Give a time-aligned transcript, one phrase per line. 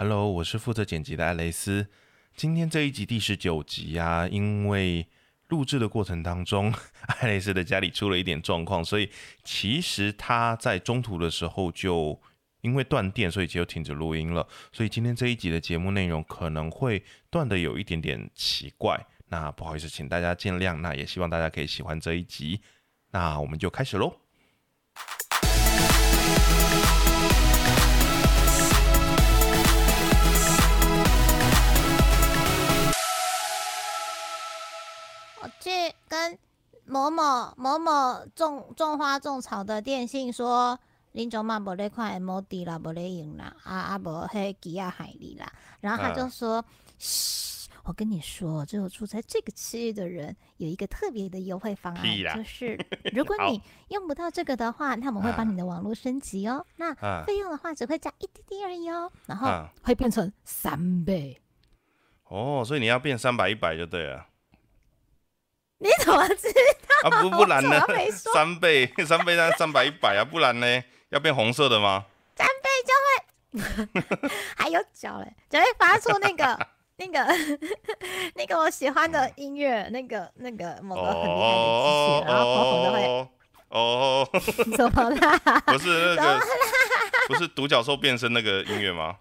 [0.00, 1.88] Hello，我是负责剪辑的艾蕾丝。
[2.36, 5.04] 今天这一集第十九集啊，因为
[5.48, 6.72] 录制的过程当中，
[7.18, 9.10] 艾蕾丝的家里出了一点状况，所以
[9.42, 12.16] 其实他在中途的时候就
[12.60, 14.46] 因为断电，所以就停止录音了。
[14.70, 20.76] 所以今天这一集的节目内容可能会断的有一点点奇怪，那不好意思，请大家见谅。
[20.76, 22.60] 那也希望大家可以喜欢这一集。
[23.10, 24.14] 那我们就开始喽。
[36.88, 40.78] 某某某某种种花种草的电信说，
[41.12, 46.64] 林总嘛无咧看 M D 啦，无咧用啦，啊啊无迄机啊海里啦，然后他就说，
[46.98, 52.04] 嘘，我跟你说，只有住在这个区域的人有一个特别的优惠方案，
[52.36, 52.78] 就是
[53.12, 57.24] 如果你用不到这个的话，他们会帮你的网络升级哦，那啊。
[57.26, 59.68] 费用的话只会加一滴滴而已哦，然后啊。
[59.82, 61.40] 会变成三倍。
[62.24, 64.26] 哦，所以你要变三百一百就对了
[65.78, 66.52] 你怎么知
[67.02, 67.08] 道？
[67.08, 67.80] 啊，不不然呢
[68.34, 70.82] 三倍三倍那三百一百啊，不然呢？
[71.10, 72.04] 要变红色的吗？
[72.36, 72.92] 三倍就
[74.20, 76.58] 会， 还有脚嘞，就会发出那个
[76.98, 77.34] 那个
[78.34, 83.28] 那个我喜欢的音乐，那个那个某个很厉害的机器人，然后红红的会哦
[83.70, 84.40] 哦，哦
[84.76, 85.38] 怎么啦？
[85.66, 86.40] 不是那个，
[87.28, 89.16] 不是独角兽变身那个音乐吗？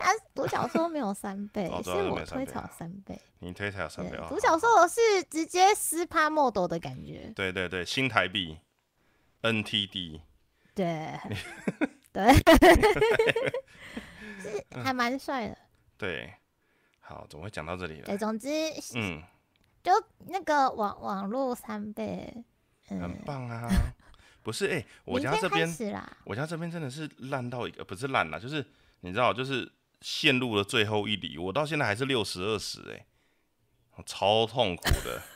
[0.00, 3.20] 但是独角兽没有三倍 哦，是我推有三倍草三倍。
[3.38, 8.58] 你推才有三倍，哦独角兽是直接撕趴 model 的感觉，对对对，新台币
[9.42, 10.20] NTD，
[10.74, 11.18] 对
[12.12, 12.32] 对，
[14.40, 15.58] 是还蛮帅的。
[15.96, 16.34] 对，
[17.00, 18.18] 好，怎么会讲到这里了对，了？
[18.18, 18.48] 总之
[18.94, 19.22] 嗯，
[19.82, 19.92] 就
[20.26, 22.44] 那个网网络三倍，
[22.86, 23.68] 很嗯，棒啊。
[24.42, 25.68] 不是，哎，我家这边。
[26.24, 28.66] 我家这边真的是烂到一个，不是烂啦，就是
[29.00, 29.70] 你知道，就是
[30.00, 33.06] 陷入了最后一里，我到现在还是六十二十，哎，
[34.06, 35.22] 超痛苦的。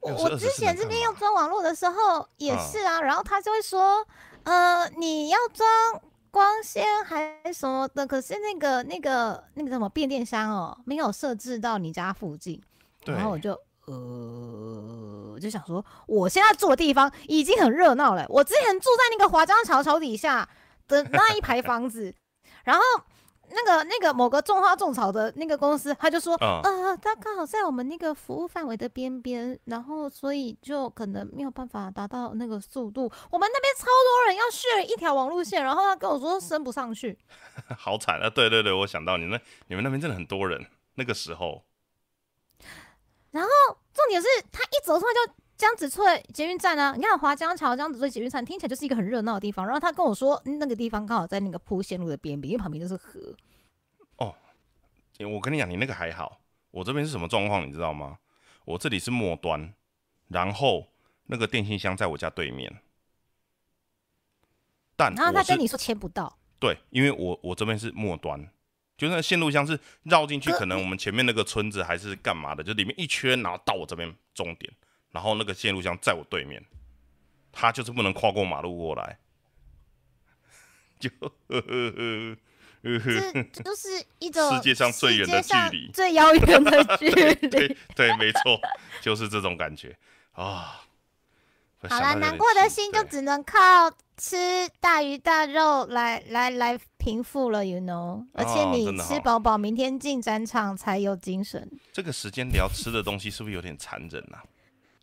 [0.00, 4.06] 我我之前这边要装网络的时候也嗯是啊，然后他就会说，
[4.44, 12.62] 呃，你要装光纤还是什么的，可是那个那个那个什么变电箱哦，没有设置到你家附近，
[13.06, 13.52] 然后我就
[13.86, 20.48] 呃，我就想说，我现在住的地方已经很热闹了，我之前住在那个华江桥桥底下
[20.86, 22.14] 的那一排房子，
[22.62, 22.82] 然后。
[23.48, 33.10] 那个那个某个种花种草的那个公司，他就说，嗯呃，他刚好在我们那个服务范围的边边，然后所以就可能没有办法达到那个速度。
[33.30, 37.18] 我们那边超多人要 share 一条网路线，然后他跟我说升不上去。
[37.78, 38.28] 好惨啊！
[38.28, 41.64] 对对对，我想到你们你们那边真的很多人，那个时候，
[43.30, 43.50] 然后
[43.92, 53.34] 重点是他一走出来就江子翠捷运站啊，你看华江桥江子翠捷运站听起来就是一个很热闹的地方，然后他跟我说嗯那个地方刚好在那个铺线路的边边，因为旁边就是河。
[54.18, 54.34] 哦
[55.20, 56.40] 我跟你讲，你那个还好，
[56.70, 58.18] 我这边是什么状况，你知道吗？
[58.66, 59.72] 我这里是末端，
[60.28, 60.88] 然后
[61.24, 62.80] 那个电信箱在我家对面，
[64.94, 68.46] 但然后他跟你说签不到，对，因为我我这边是末端，
[68.98, 74.70] 就那个线路箱是绕进去，可可能我们前面那个村子还是干嘛的，就里面一圈，然后到我这边终点，
[75.16, 76.62] 然后那个线路箱在我对面，
[77.50, 79.18] 他就是不能跨过马路过来，
[81.00, 82.36] 就呵呵呵
[83.64, 87.34] 就是一种世界上最远的距离最遥远的距离。
[87.48, 88.60] 对对，没错，
[89.00, 89.96] 就是这种感觉
[90.32, 90.82] 啊。
[91.88, 94.36] 好啦，想到有点难过的心就只能靠吃
[94.78, 98.22] 大鱼大肉来来来平复了，you know。
[98.34, 101.66] 而且哦你吃饱饱，明天进战场才有精神。
[101.90, 104.44] 这个时间聊吃的东西是不是有点残忍啊？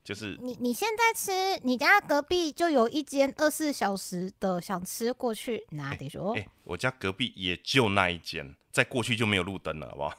[0.03, 6.46] 就是你你现在吃，你家隔壁就有一间二十四小时的，想吃过去拿得说哎、。
[6.64, 10.18] 我家隔壁也就那一间，再过去就没有路灯了，好不好？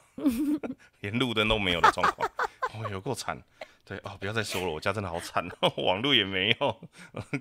[1.01, 2.29] 连路灯都没有的状况，
[2.73, 3.39] 哦，有够惨。
[3.83, 6.81] 对哦，不要再说了，我家真的好惨哦， 网络也没有，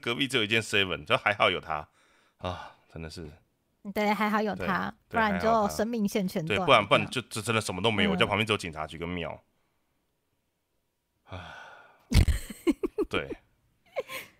[0.02, 1.88] 隔壁只有一间 seven，就还好有它
[2.36, 3.26] 啊，真的是
[3.94, 6.66] 对，还好有对它，不然就生命线全对，断。
[6.66, 9.42] 不然不然就这真的什么都没有，我家嗯旁边只有警察局跟庙。
[11.30, 11.38] 唉，
[13.09, 13.27] 对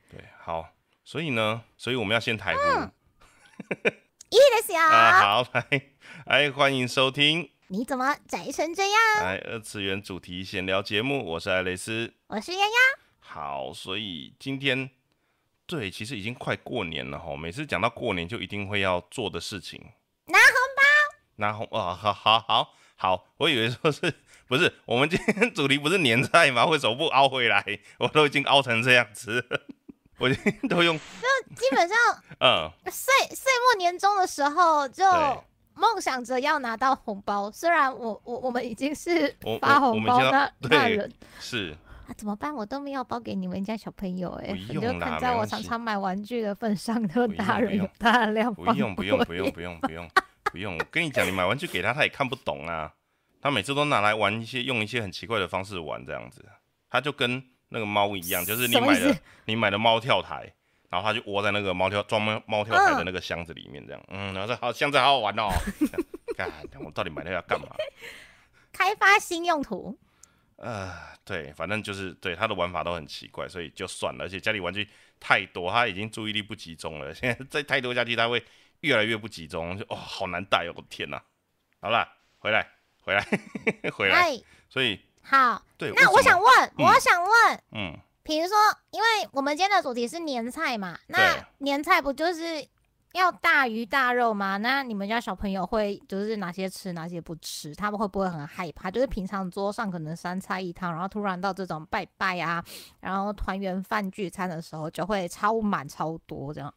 [0.10, 0.70] 对，好，
[1.04, 2.92] 所以呢，所以我们要先台呼嗯
[4.30, 4.80] いいですよ。
[4.80, 5.82] 啊，好，来
[6.26, 9.24] 来，欢迎收听你怎么宅成这样？
[9.24, 12.14] 来二次元主题闲聊节目，我是艾蕾丝。
[12.28, 12.74] 我是丫丫。
[13.20, 14.90] 好，所以今天
[15.66, 17.36] 对，其实已经快过年了哈。
[17.36, 19.80] 每次讲到过年，就一定会要做的事情，
[20.26, 20.84] 拿红包。
[21.36, 22.74] 拿红啊，好好好
[23.05, 24.15] 好， 我以为说是
[24.49, 26.65] 不是我们今天 主题不是年菜吗？
[26.65, 27.63] 为什么不凹回来？
[27.99, 29.61] 我都已经凹成这样子了，
[30.17, 30.99] 我今天都用
[31.55, 31.99] 基本上
[32.41, 35.05] 嗯，岁岁末年终的时候就
[35.75, 41.77] 梦想着要拿到红包，虽然我我我们已经是发红包那那人是
[42.09, 42.55] 啊，怎么办？
[42.55, 50.09] 我都没有包给你们家小朋友哎、不你就看在我常常买玩具的份上，就不大人大量不放用不用不用不用不用
[50.55, 52.95] 不用，我跟你讲，你买玩具给他，他也看不懂啊。
[53.41, 56.49] 他每次都拿来玩一些，用一些很奇怪的方式玩，这样子，
[56.89, 60.55] 他就跟那个猫一样，就是你买的你买的猫跳台，
[60.91, 65.49] 然后他就窝在那个猫跳装猫猫跳台的那个箱子里面，这样， 嗯，然后说好箱子好好玩哦。
[66.39, 66.49] 看，
[66.85, 67.67] 我到底买那个要干嘛？
[68.73, 69.99] 开发新用途。
[70.55, 70.93] 呃，
[71.25, 74.25] 对，反正就是对他的玩法都很奇怪，所以就算了。
[74.25, 77.13] 而且家里玩具太多，他已经注意力不集中了。
[77.13, 78.41] 现在再太多下去，他会
[78.85, 81.23] 越来越不集中，就哦，好难带哦，我的天哪！
[81.81, 82.07] 好啦，
[82.39, 82.69] 回来，
[83.03, 83.25] 回来，
[83.97, 84.15] 回来。
[84.15, 88.57] 哎，所以，好，对，那我想问，嗯我想问，嗯，比如说，
[88.91, 92.67] 因为我们今天的主题是年菜嘛，那年菜不就是
[93.13, 94.59] 要大鱼大肉吗？
[94.59, 97.75] 那你们家小朋友会就是哪些吃，哪些不吃？
[97.75, 98.91] 他们会不会很害怕？
[98.91, 102.63] 就是平常桌上可能三菜一汤，然后突然到这种拜拜啊，
[103.01, 106.73] 然后团圆饭聚餐的时候，就会超满超多这样。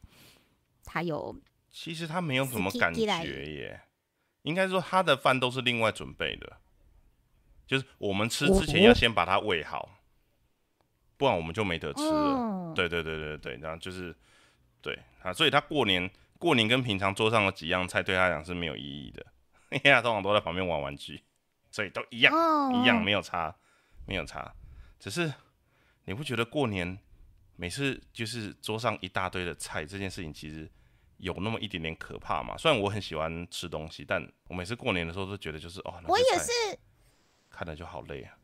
[0.90, 1.36] 他有
[1.80, 3.80] 其实他没有什么感觉耶，
[4.42, 6.56] 应该说他的饭都是另外准备的，
[7.68, 9.88] 就是我们吃之前哦要先把它喂好，
[11.16, 12.34] 不然我们就没得吃了。
[12.34, 14.12] 嗯，对对对对对，然后就是
[14.82, 19.24] 对啊，所以他过年过年跟平常桌上的几样菜对他来讲是没有意义的，
[19.70, 21.22] 因为他通常都在旁边玩玩具，
[21.70, 23.54] 所以都一样、哦一样，没有差，
[24.04, 24.52] 没有差。
[24.98, 25.32] 只是
[26.06, 26.98] 你不觉得过年
[27.54, 30.68] 每次就是桌上一大堆的菜这件事情，其实
[31.18, 32.56] 有那么一点点可怕嘛？
[32.56, 36.50] 虽然我很喜欢吃东西，但我每次过年的时候都觉得就是哦，我也是
[37.50, 38.34] 看着就好累啊。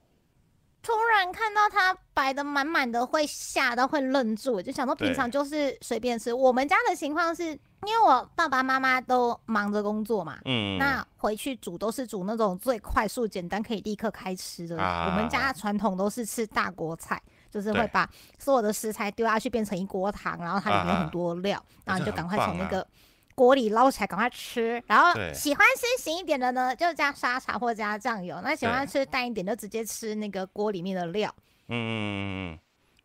[0.82, 6.30] 突然看到它摆的满满的，会吓到会愣住，就想说平常就是随便吃。
[6.30, 14.78] 我们家的情况是因为我爸爸妈妈都忙着工作嘛，嗯，那回去煮都是煮那种最快速、简单可以立刻开吃的。
[14.78, 17.22] 啊我们家传统都是吃大锅菜，
[17.54, 22.84] 就是会把所有的食材丢下去变成一锅汤，然后它里面很多料，然后你就赶快从那个。
[23.36, 24.80] 锅里捞起来，赶快吃。
[24.86, 31.34] 然后喜欢吃咸一点的呢，就加沙茶或加酱油；那喜欢吃淡一点，就直接吃那个锅里面的料。
[31.66, 32.58] 嗯嗯嗯嗯嗯，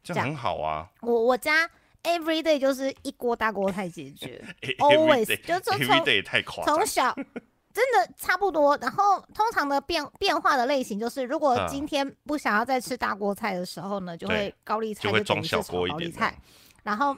[0.04, 0.88] 这很好啊。
[1.02, 1.68] 我我家
[2.04, 6.06] every day 就是一锅大锅菜解决 day- 就从张
[6.64, 6.86] 从。
[6.86, 7.16] 小
[7.74, 8.78] 真的差不多。
[8.82, 16.38] 然后通常的变变化的类型就是，如果嗯今天不想要再吃大锅菜的时候呢，就会高丽菜就会等于是装小炒锅一点的高丽菜，
[16.84, 17.16] 然后。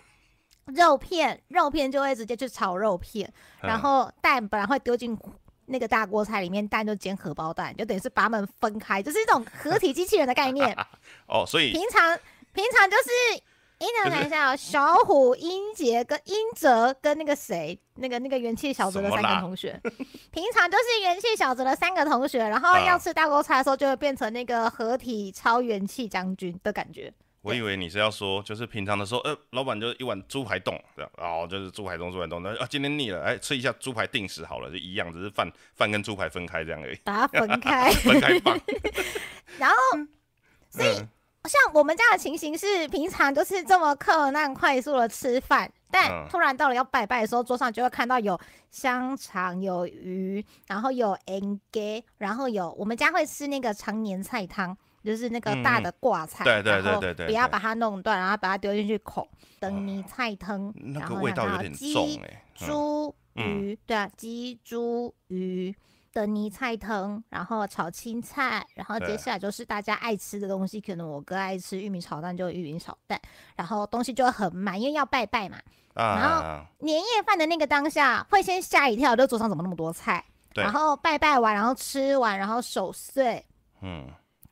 [0.65, 3.30] 肉片，肉片就会直接去炒肉片，
[3.62, 5.18] 然嗯后蛋本来会丢进
[5.65, 10.74] 那个大锅菜里面，蛋就煎荷包蛋，就等于是把它们分开，就是一种合体机器人的概念。
[11.27, 12.18] 哦，所以平常
[12.53, 13.44] 平常就是，
[13.81, 19.81] 哎，那我想一下哦，小虎、英杰跟英哲跟那个谁，那个那个元气小子的三个同学，
[20.30, 27.12] 平常就是元气小子的三个同学，然后要啊吃大锅菜的时候，就会变成那个合体超元气将军的感觉。
[27.42, 38.60] 我以为你是要说，就是平常的时候，呃，老板就一碗猪排冻这样，哦，就是猪排冻、猪排冻，那啊，今天腻了，哎，吃一下猪排定时好了，就一样，只是饭饭跟猪排分开这样而已，把它分开， 分开放。
[39.57, 39.75] 然后
[40.69, 41.10] 所以嗯
[41.49, 46.27] 像我们家的情形是，平常就是这么困难快速的吃饭，但嗯。
[46.29, 48.39] 突然到了要拜拜的时候，桌上就会看到有
[48.69, 56.63] 香肠、有鱼，然后有 N G，然后有我们家会吃那个常年菜汤，就是那个大的挂菜，嗯。
[56.63, 59.27] 对对对对不要把它弄断，然后把它丢进去口，
[59.60, 62.19] 等你菜汤，那然后个味道有点重
[62.53, 63.43] 猪、嗯。
[63.43, 65.74] 鱼，对啊，鸡、猪、鱼
[66.13, 73.20] 的泥菜藤，然后炒青菜，然后接下来就是大家爱吃的东西，可能我哥爱吃玉米炒蛋，就玉米炒蛋，
[73.56, 75.58] 然后东西就会很满，因为要拜拜嘛。
[75.94, 80.24] 然后啊，年夜饭的那个当下，会先吓一跳，就桌上怎么那么多菜？
[80.53, 83.46] 对然后拜拜完，然后吃完，然后守岁，
[83.82, 84.08] 嗯，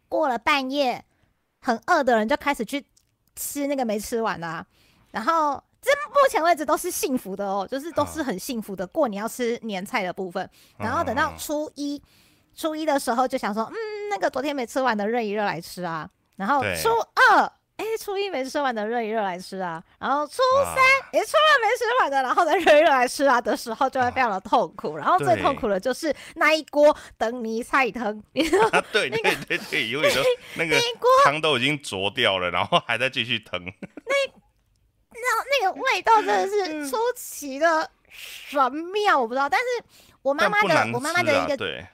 [0.07, 1.03] 过了半夜，
[1.59, 2.85] 很饿的人就开始去
[3.35, 4.65] 吃那个没吃完的、啊，
[5.11, 8.85] 然后这目前为止都是幸福的哦，就是都是很幸福的。
[8.87, 12.01] 过年要吃年菜的部分，然后等到嗯初一，
[12.55, 13.75] 初一的时候就想说，嗯，
[14.09, 17.51] 那个昨天没吃完的热一热来吃啊，然后初二。
[17.79, 20.75] 哎，初一没吃完的热一热来吃啊，然后初三
[21.13, 24.97] 哎，初二没吃完的，然后再热一热来吃啊的时候，就会非常的痛苦。
[24.97, 30.21] 然后最痛苦的就是那一锅等你菜汤，你知道啊，对对对对，有点都
[30.55, 33.57] 那个那一锅汤都已经浊掉了，然后还在继续疼，
[34.05, 34.27] 那
[35.63, 38.59] 个味道真的是 出奇的神
[38.93, 39.47] 妙，我不知道。
[39.47, 39.65] 但是
[40.21, 41.85] 我妈妈的我妈妈的一个，对，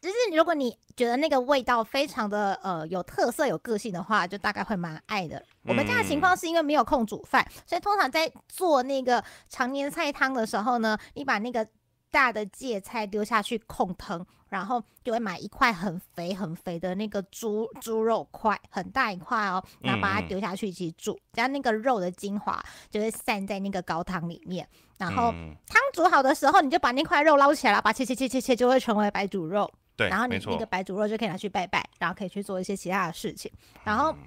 [0.00, 5.42] 就是如果你觉得那个味道非常的呃有特色、有个性的话，就大概会蛮爱的。
[5.62, 11.66] 我们家的情嗯况是因为没有空煮饭，所以通常在做那个常年菜汤的时候呢，你把那个
[12.10, 29.70] 大的芥菜丢下去控汤，然后就会买一块很肥很肥的那个猪猪肉块，很大一块哦，然后把它丢下去一起煮，这样那个肉的精华就会散在那个高汤里面，然后嗯，汤煮好的时候，你就把那块肉捞起来了，把切切切切切，就会成为白煮肉。
[29.96, 33.52] 对然后，你那个，白煮肉就可以拿去拜拜，然后可以去做一些其他的事情。
[33.84, 34.18] 然后嗯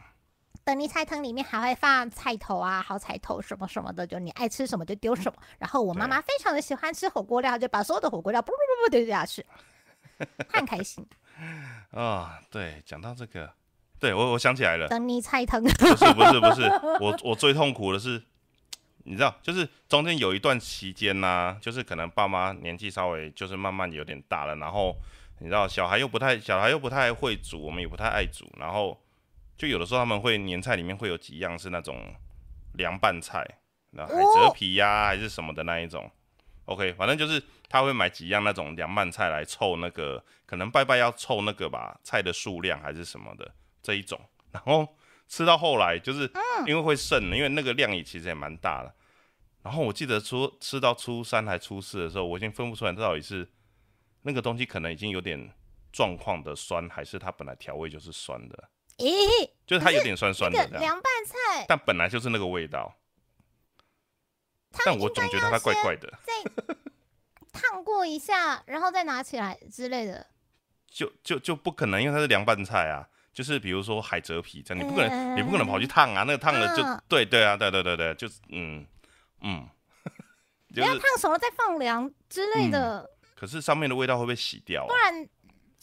[0.64, 5.38] 等你菜汤里面还会放菜头啊、好彩头什么什么的，就你爱吃什么就丢什么。
[5.60, 9.46] 然后我妈妈非常的喜欢吃火锅料，就把所有的火锅料不不不不丢下去，
[10.50, 11.06] 她很开心。
[11.92, 13.52] 啊，对，讲到这个，
[14.00, 16.62] 对我我想起来了，等你菜汤，不是不是不是，
[17.04, 18.24] 我我最痛苦的是，
[19.04, 24.96] 你知道，就是中间有一段期间呢、就是可能爸妈年纪稍微就是慢慢有点大了，然后
[25.40, 28.98] 你知道小孩又不太小孩又不太会煮，我们也不太爱煮，然后
[29.58, 32.14] 就有的时候他们会年菜里面会有几样是那种
[32.74, 33.46] 凉拌菜，
[33.92, 36.10] 那海蜇皮呀、还是什么的那一种。
[36.66, 44.20] OK，反正就是他会买几样那种凉拌菜来凑那个，可能拜拜要凑那个吧菜的数量还是什么的这一种，
[44.52, 44.88] 然后
[45.28, 46.32] 吃到后来就是
[46.66, 48.96] 因为会剩，因为那个量也其实也蛮大的。
[49.62, 53.50] 然后我记得初吃到初三还初四的时候，我已经分不出来这到底是
[54.22, 55.52] 那个东西可能已经有点
[55.92, 62.96] 状况的酸，还是它本来调味就是酸的，咦，就是它有点酸酸的凉拌菜，但本来就是那个味道。
[64.86, 66.34] 但我总觉得它怪怪的，再
[67.52, 70.28] 烫过一下，然后再拿起来之类的。
[70.88, 73.08] 就就就不可能，因为它是凉拌菜啊。
[73.32, 75.38] 就是比如说海蜇皮这样，你不可能，嗯。
[75.38, 77.02] 你不可能跑去烫啊，那个烫了就嗯。
[77.08, 78.86] 对对啊，对对对对，就是嗯
[79.42, 79.68] 嗯，
[80.68, 85.28] 不 就是要烫熟了再放凉之类的，可是上面的味道会被洗掉、啊，不然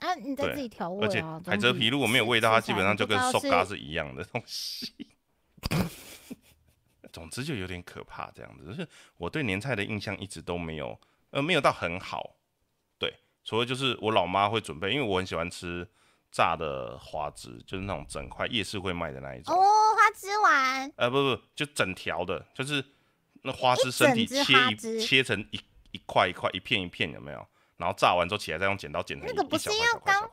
[0.01, 1.41] 啊，你再对自己调味而且啊。
[1.47, 5.07] 海蜇皮如果没有味道，它基本上就跟瘦嘎是是一样的东西。
[7.13, 8.65] 总之就有点可怕，这样子。
[8.65, 10.99] 就是我对年菜的印象一直都没有，
[11.31, 12.37] 呃，没有到很好。
[12.99, 13.13] 对，
[13.45, 15.87] 除了就是我老妈会准备，因为我很喜欢吃
[16.31, 19.53] 炸的花枝，就是那种整块夜市会卖的那一种。
[19.53, 22.85] 哦，花枝丸，呃，不不，就整条的，就是
[23.43, 27.45] 那花枝身体切一切成一一块一块一片一片，有没有？
[27.81, 30.31] 然后炸完之后起来再用剪刀剪成一那个不是要刚。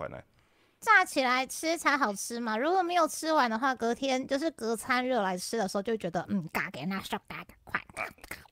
[0.79, 2.55] 炸起来吃才好吃嘛。
[2.55, 7.81] 如果没有吃完的话，隔天就是隔餐热来吃的时候，就会觉得嗯，嘎给那烧嘎嘎快。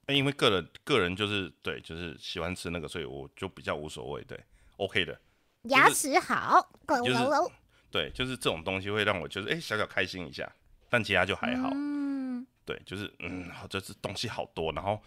[0.08, 4.40] 因为个人个人就是对，就是喜欢吃那个，所以我就比较无所谓，对
[4.78, 5.20] ，OK 的，
[5.64, 7.52] 牙齿好，咕就是
[7.92, 10.52] 对，就是这种东西会让我就是哎、小小开心一下，
[10.90, 15.00] 但其他就还好，嗯，对，就是嗯，好，就是东西好多，然后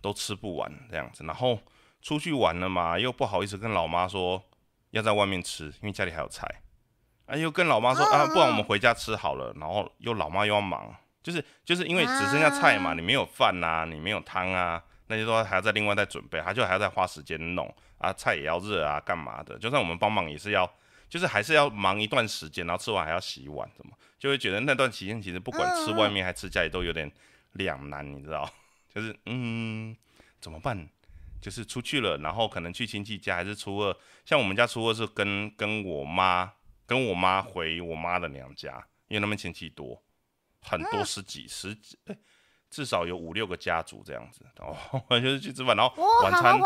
[0.00, 1.58] 都吃不完这样子，然后
[2.06, 4.40] 出去玩了嘛，又不好意思跟老妈说
[4.90, 6.46] 要在外面吃，因为家里还有菜，
[7.26, 17.66] 啊，又跟老妈说啊，不然我们回家吃好了，然后又老妈又要忙，就是就是因为只剩下菜嘛，啊你没有饭呐、你没有汤啊，那就说还要再另外再准备，他就还要再花时间弄
[17.98, 19.58] 啊，菜也要热啊，干嘛的？
[19.58, 20.64] 就算我们帮忙也是要，
[21.08, 27.10] 就是还是要忙一段时间，然后吃完还要洗碗，怎么就会觉得那段期间其实不管吃外面还吃家里都有点
[27.54, 28.48] 两难，你知道？
[28.94, 29.96] 就是嗯，
[30.40, 30.88] 怎么办？
[31.40, 36.52] 就是出去了，然后可能去亲戚家，还是初二，像我们家初二是跟跟我妈
[36.86, 40.02] 跟我妈回我妈的娘家，因为那边亲戚多，
[40.62, 42.16] 很多十几十几，哎、
[42.70, 46.60] 至少有五六个家族这样子， 然后就是去吃饭，然后晚餐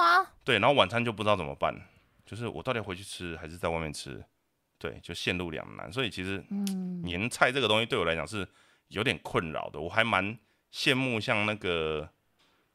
[0.44, 1.74] 对，然后晚餐就不知道怎么办，
[2.24, 4.24] 就是我到底回去吃还是在外面吃，
[4.78, 5.92] 对，就陷入两难。
[5.92, 8.48] 所以其实嗯，年菜这个东西对我来讲是
[8.88, 10.38] 有点困扰的，我还蛮
[10.72, 12.08] 羡慕像那个，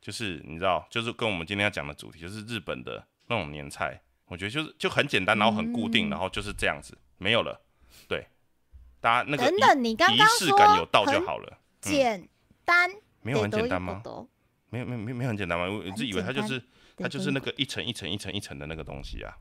[0.06, 7.60] 就是你知道，就是跟我们今天要讲的主题，就是日本的那种年菜，我觉得就是就很简单，然后很固定，嗯然后就是这样子，没有了。
[8.08, 8.28] 对，
[9.02, 12.30] 大家那个仪等等，你刚仪刚说式感有到就好了，简
[12.64, 12.88] 单，
[13.24, 14.00] 没有很简单吗？
[14.70, 15.66] 没有没有没有没有很简单吗？
[15.68, 16.62] 我一直以为它就是
[16.96, 19.36] 它就是那个一层一层一层一层的那个东西啊，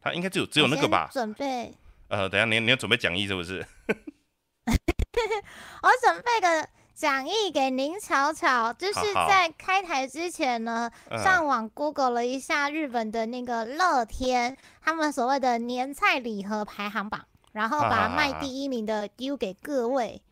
[0.00, 1.08] 它应该只有只有那个吧？
[1.12, 1.72] 准备，
[2.08, 3.64] 呃，等下你你要准备讲义是不是？
[5.82, 20.22] 我准备个讲义给您瞧瞧，就是在开台之前呢，嗯上网 Google 了一下日本的那个乐天，他们所谓的年菜礼盒排行榜，然后把卖第一名的丢给各位。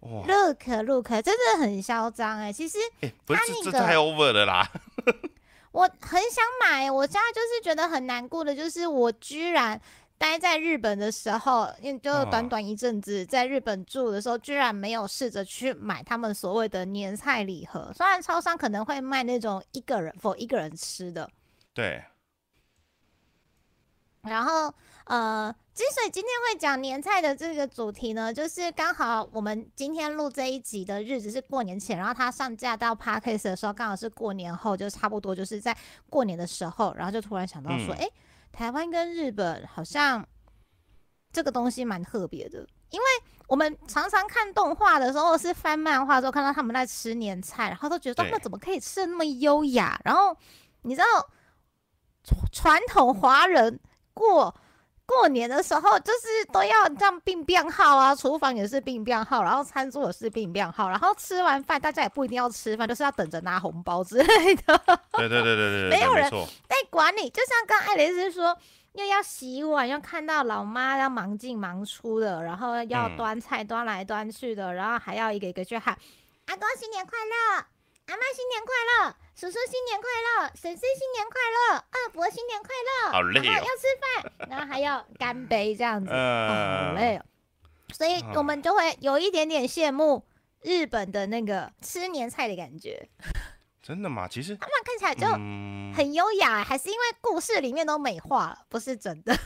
[0.00, 2.52] 哇，Look Look，真的很嚣张哎！
[2.52, 4.70] 其实哎、不是它那这太 over 了啦！
[5.72, 9.80] 我很想买，我现在就是觉得很难过的，就是我居然
[10.20, 12.30] 待在日本的时候，因为就嗯。
[12.30, 17.90] 短短一阵子在日本住的时候，居然没有试着去买他们所谓的年菜礼盒。
[17.96, 21.26] 虽然超商可能会卖那种一个人 for 一个人吃的，
[21.72, 22.04] 对，
[24.20, 24.72] 然后
[25.04, 35.74] 呃，之所以今天会讲年菜的这个主题呢，就是刚好我们今天录这一集的日子是过年前，然后它上架到 podcast 的时候刚好是过年后，就差不多就是在
[36.10, 37.96] 过年的时候，然后就突然想到说，嗯。
[38.00, 38.10] 哎、
[38.52, 40.26] 台湾跟日本好像
[41.32, 42.58] 这个东西蛮特别的，
[42.90, 43.06] 因为
[43.46, 50.36] 我们常常看动画的时候，是翻漫画的时候看到他们在吃年菜，然后都觉得他们怎么可以吃的那么优雅，然后
[50.82, 51.06] 你知道
[52.52, 53.80] 传统华人
[54.12, 54.54] 过。
[55.10, 64.80] 过年的时候，就是都要这样并变号啊，厨房也是病变号，然后餐桌也是病变号，然后吃完饭大家也不一定要吃饭，就是要等着拿红包之类的。
[65.12, 68.56] 对对对对对对，没有人，在管你，就像刚艾蕾丝说，
[68.92, 73.16] 又要洗碗，要看到老妈要忙进忙出的，然后要嗯。
[73.16, 75.98] 端菜端来端去的，然后还要一个一个去喊
[76.46, 77.64] 阿公新年快乐，
[78.10, 78.74] 阿妈新年快
[79.06, 80.10] 乐，叔叔新年快
[80.42, 82.68] 乐，婶婶新年快乐，二伯新年快
[83.06, 86.54] 乐，好累要吃饭，然后还要干杯这样子，哦、好
[86.90, 87.24] 嗯，累哦。
[87.92, 90.24] 所以我们就会有一点点羡慕
[90.62, 93.08] 日本的那个吃年菜的感觉，
[93.80, 94.26] 真的吗？
[94.26, 99.38] 其实，他们看起来就嗯，很优雅，还是因为故事里面都美化了，不是真的。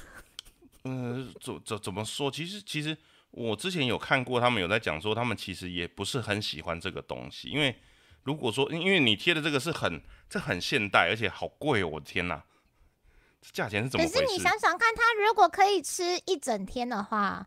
[0.84, 2.30] 嗯， 怎怎怎么说？
[2.30, 2.96] 其实其实
[3.30, 7.76] 我之前有看过，他们有在讲说，他们其实也不是很喜欢这个东西，因为
[8.24, 12.42] 如果说，因因为你贴的这个是很这很现代，而且好贵哦，我的天哪，
[13.40, 14.18] 这价钱是怎么回事？
[14.18, 17.46] 可是你想想看，他如果可以吃一整天的话，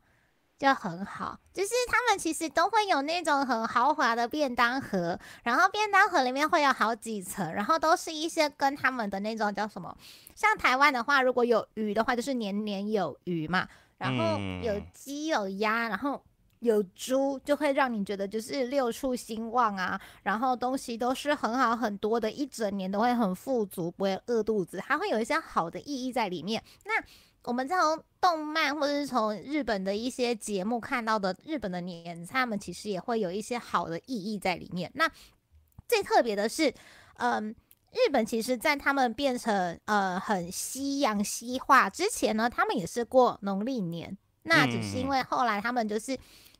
[0.60, 1.40] 就很好。
[1.52, 9.98] 就是他们其实都会有那种很豪华的便当盒，然后便当盒里面会有好几层，然后都是一些跟他们的那种叫什么，
[10.36, 13.68] 像台湾的话，如果有鱼的话，就是年年有余嘛，
[13.98, 16.24] 然后有嗯鸡有鸭，然后。
[16.60, 26.64] 有猪就会让你觉得就是六畜兴旺啊，然后东西都是很好很多的，一整年都会很富足，不会饿肚子，还会有一些好的意义在里面。
[26.86, 26.94] 那
[27.44, 27.78] 我们从
[28.20, 34.92] 动漫或者是从日本的一些节目看到的日本的年菜，他们其实也会有一些好的意义在里面。
[34.96, 35.10] 那
[35.88, 36.74] 最特别的是，
[37.16, 37.56] 嗯。
[37.94, 44.15] 日本其实，在他们变成呃很西洋西化之前呢，他们也是过农历年。
[44.43, 46.15] 那只是因为后来他们就是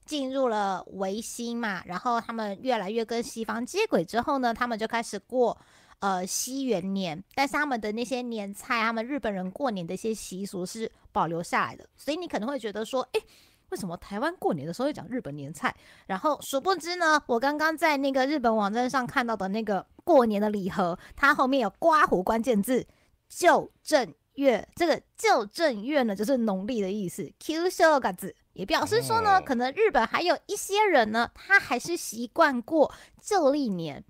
[0.08, 5.56] 进入了维新嘛，然后他们越来越跟西方接轨之后呢，他们就开始过
[6.00, 13.22] 呃西元年，但是他们的那些年菜，他们日本人过年的一些习俗是保留下来的，所以你可能会觉得说，诶，
[13.70, 15.76] 为什么台湾过年的时候会讲日本年菜？
[16.06, 22.88] 然后殊不知呢，我刚刚在那个日本网站上看到的那个过年的礼盒，它后面有刮胡关键字
[23.28, 28.34] “旧正月”，这个“旧正月”呢就是农历的意思 q 秀嘎子。
[28.58, 29.44] 也表示说呢，哦。
[29.46, 32.92] 可能日本还有一些人呢，他还是习惯过
[33.22, 34.04] 旧历年，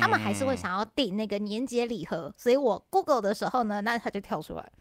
[0.00, 0.56] 他们还是会嗯。
[0.56, 4.72] 想要订那个年节礼盒，所以我 Google 的时候呢，那它就跳出来。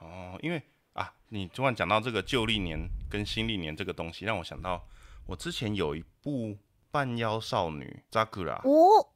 [0.00, 0.62] 哦，因为
[0.94, 4.82] 啊，你突然讲到这个旧历年跟新历年这个东西，让我想到
[5.26, 6.56] 我之前有一部
[6.90, 9.06] 半妖少女扎古拉哦、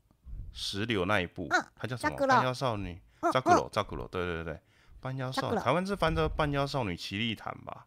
[0.52, 2.16] 石榴那一部，嗯它叫什么？
[2.26, 4.60] 半妖少女嗯扎古罗扎古罗，对对对对，
[5.00, 7.86] 半妖少 Sakura 台湾是翻着半妖少女奇丽坦吧。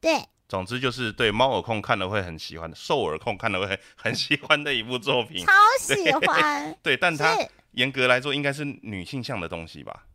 [0.00, 5.44] 对，总之就是对猫耳控看了会很喜欢的，兽耳控看了会很很喜欢的一部作品。
[5.44, 7.36] 超喜欢， 对，但它
[7.72, 10.06] 严格来说应该是女性向的东西吧？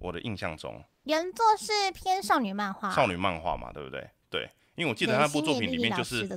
[0.00, 4.08] 我的印象中，原作是偏少女漫画，少女漫画嘛，对不对？
[4.30, 6.28] 对，因为我记得对那部作品里面就是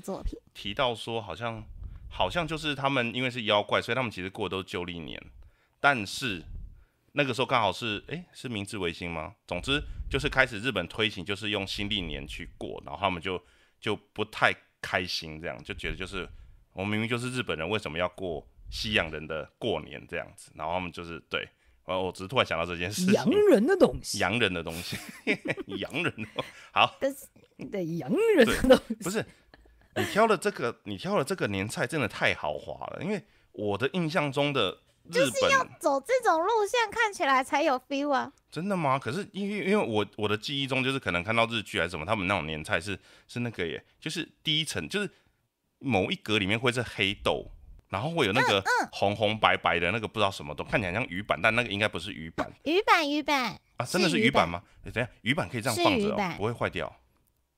[0.54, 1.62] 提到说，好像
[2.10, 5.22] 好像就是他们因为是妖怪，所以他们其实过的都是旧历年，
[5.80, 6.42] 但是
[7.14, 9.36] 那个时候刚好是诶，是明治维新吗？
[9.46, 13.42] 总之就是开始日本推行就是用新历年去过，然后他们就
[13.80, 16.28] 就不太开心，这样就觉得就是
[16.74, 20.52] 我明明就是日本人，为什么要过西洋人的过年这样子？
[20.56, 21.42] 然后他们就是对，
[21.86, 24.98] 然后我只是突然想到这件事洋，人的东西，洋人的东西，
[25.66, 26.96] 洋人的好。
[27.02, 27.28] 但是
[27.70, 29.26] 对洋人的东西，不是，
[29.96, 33.22] 你挑的这个，你挑的这个年菜真的太豪华了，因为
[33.52, 38.32] 我的印象中的日本走这种路线看起来才有 feel 啊。
[38.52, 39.00] 真的吗？
[39.00, 45.10] 可是因为因为我我的记忆中就是可能看到日剧还是什么，他们那种年菜是是那个耶，就是第一层就是
[45.80, 47.52] 某一格里面会是黑豆。
[47.90, 54.64] 然后会有那嗯个红红白白的那个不知道什么东，看起来像鱼板，但那个应该不是鱼板鱼板，鱼板啊，真的是是鱼板吗？
[54.86, 56.90] 诶等一下，鱼板可以这样放着哦，不会坏掉。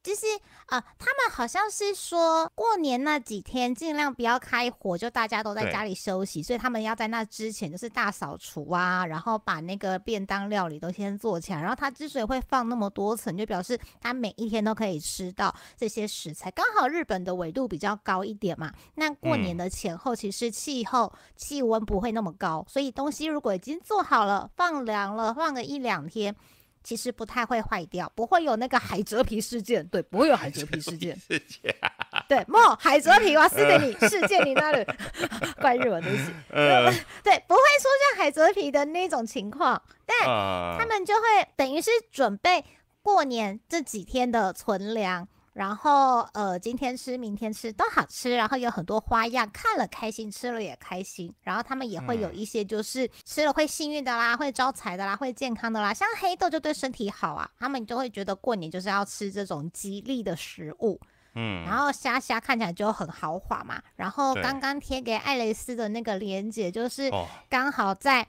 [0.03, 0.25] 就是
[0.67, 11.61] 呃，他们好像是说过年那几天尽量不要开火，就大家都在家里休息，所以他们要在那之前就是大扫除啊，然后把那个便当料理都先做起来。
[11.61, 16.51] 然后他之所以会放那么多层，就表示他每一天都可以吃到这些食材。
[16.51, 26.35] 刚好日本的纬度比较高一点嘛，那过年嗯的前后其实气候气温不会那么高，所以东西如果已经做好了，放凉了，放个一两天。
[26.83, 29.85] 其实不太会坏掉，不会有那个海蜇皮事件。
[29.87, 31.17] 对，不会有海蜇皮事件。
[31.17, 31.73] 事件，
[32.27, 34.85] 对，莫海蜇皮哇，是的你事件你那里
[35.61, 36.31] 怪日文东西。
[36.49, 36.91] 呃，
[37.23, 41.21] 对，不会出现海蜇皮的那种情况，但啊他们就会
[41.55, 42.63] 等于是准备
[43.01, 51.33] 过年这几天的存粮，然后呃，今天吃，明天吃都好吃，然后有很多花样，看了开心，吃了也开心。
[51.41, 60.99] 然后他们也会有一些就是吃了会幸运的啦，会招财的啦，会健康的啦，像黑豆就对身体好啊，他们就会觉得过年就是要吃这种吉利的食物。
[61.35, 68.27] 嗯，然后虾虾看起来就很豪华嘛，然后刚刚贴给艾蕾丝的那个链接就是哦，刚好在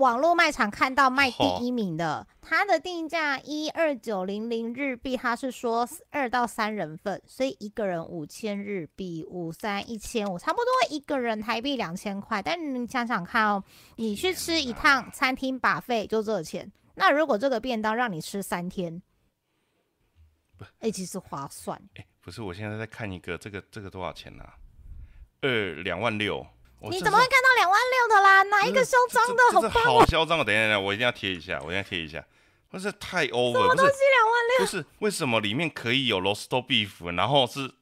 [0.00, 12.40] 网络卖场看到卖第一名的，它的定价一二九零零日币，它是说二到三人份，所以一个人五千日币，五三一千五，差不多一个人台币两千块。
[12.40, 13.62] 但你想想看哦，
[13.96, 19.02] 你去吃一趟餐厅把费就这钱，那如果这个便当让你吃三天，
[20.78, 21.78] 哎、其实划算。
[21.96, 24.44] 哎，不是，我现在在看一个，这个这个多少钱呢？
[25.42, 26.46] 二两万六，
[26.89, 28.43] 你怎么会看到两万六的啦？
[28.43, 29.35] 哪一个嚣张的？
[29.35, 29.99] 这这这好棒哦！
[29.99, 30.43] 好嚣张哦！
[30.43, 32.23] 等一下，等一下，我一定要贴一下，我一定要贴一下。
[32.69, 34.59] 不是太 over，不是什么东西两万六？
[34.59, 37.73] 不是，为什么里面可以有 roast beef，然后是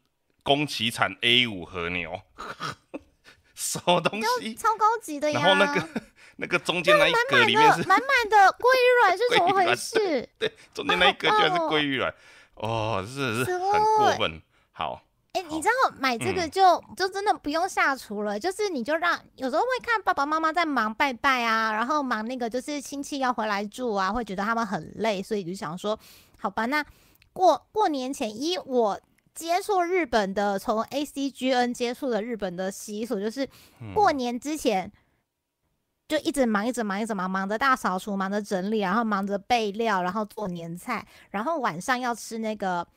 [0.43, 2.21] 宫崎产 A 五和牛，
[3.55, 4.53] 什么东西？
[4.55, 5.41] 超高级的呀！
[5.41, 6.01] 然后那个
[6.37, 10.29] 那个中间那一满格里面是满的满满的鲑鱼卵是怎么回鲑鱼卵事？
[10.39, 12.15] 对，中间那一格居然是好棒哦鲑鱼卵，
[12.55, 14.41] 哦，真的是す很ごい过分。
[14.71, 15.01] 好，
[15.32, 25.98] 哎、好你知道买这个嗯就、就真的不用下厨了，就是你就让有时候会看爸爸妈妈在忙拜拜啊，然后忙那个就是亲戚要回来住啊，会觉得他们很累，所以就想说，
[26.38, 26.84] 好吧，那
[27.32, 29.00] 过过年前，一我
[29.34, 33.48] 接触日本的，从 ACGN 接触的日本的习俗，就是
[33.80, 34.90] 嗯过年之前。
[36.08, 42.88] 就一直忙，一直忙，一直忙，忙着大扫除，忙着整理，然后忙着备料，然后做年菜，然后晚上要吃那个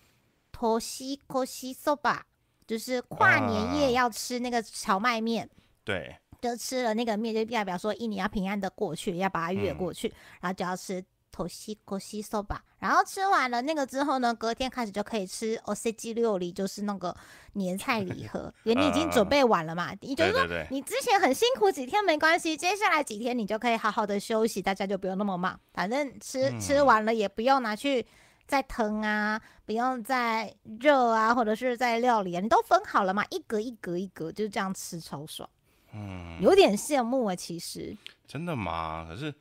[0.62, 2.20] 托西托西 soba，
[2.68, 5.50] 就是跨年夜要吃那个荞麦面，
[5.84, 17.16] 对，就吃了那个面，就代表说一年要平安的过去，要把它越过去，然后就要吃头西托西 soba，然后吃完了那个之后呢，隔天开始就可以吃 o c g 六里，就是那个
[17.54, 25.60] 年菜礼盒，因为你已经准备完了嘛，你就是说，你之前很辛苦几天没关系，接下来几天你就可以好好的休息，大家就不用那么忙。
[25.74, 28.06] 反正吃、吃完了也不用拿去
[28.52, 35.50] 再腾啊，不用再热啊，或者是在料理啊，你都分好了嘛，一格一格一格，就这样吃超爽，
[35.94, 37.34] 嗯，有点羡慕啊。
[37.34, 37.96] 其实
[38.28, 39.06] 真的吗？
[39.08, 39.34] 可是，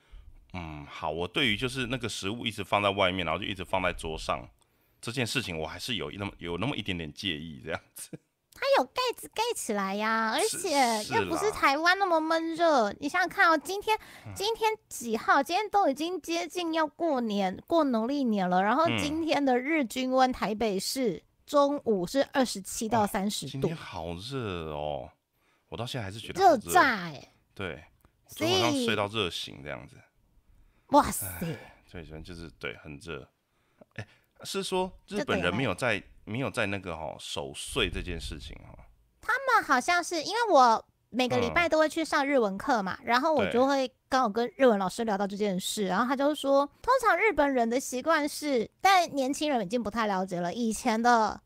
[0.52, 4.48] 嗯，好，我对于就是那个食物一直放在外面，然后就一直放在桌上
[5.00, 8.16] 这件事情，我还是有那么有那么一点点介意这样子。
[8.60, 12.92] 它有盖子盖起来呀，而且又不是台湾那么闷热。
[13.00, 15.42] 你想想看哦，今天嗯今天几号？
[15.42, 25.08] 今天都已经接近要过年过农历年了，然后嗯今天的日均温台北市中午是二十七到哇三十度今天，好热哦，
[25.70, 26.70] 我到现在还是觉得热热。
[26.70, 27.32] 炸哎！
[27.54, 27.82] 对，
[28.26, 29.96] 所昨天晚上以睡到热醒这样子。
[30.88, 31.56] 哇塞，对，
[32.22, 33.26] 就是对，很热。
[33.94, 34.06] 哎、
[34.44, 38.78] 是说日本人没有在没有在那个哈、守岁这件事情哈、
[39.20, 51.40] 他们好像是因为我每个礼拜都会去上日文课嘛，然后我就会刚好跟日文老师聊到这件事，然后他就说，通常日本人的习惯是，但年轻人已经不太了解了，以前的。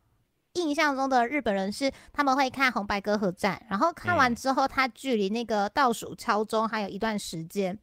[0.57, 7.77] 印象中的日本人是他们会看红白歌合战，然后看完嗯之后，他距离那个倒数敲钟还有一段时间，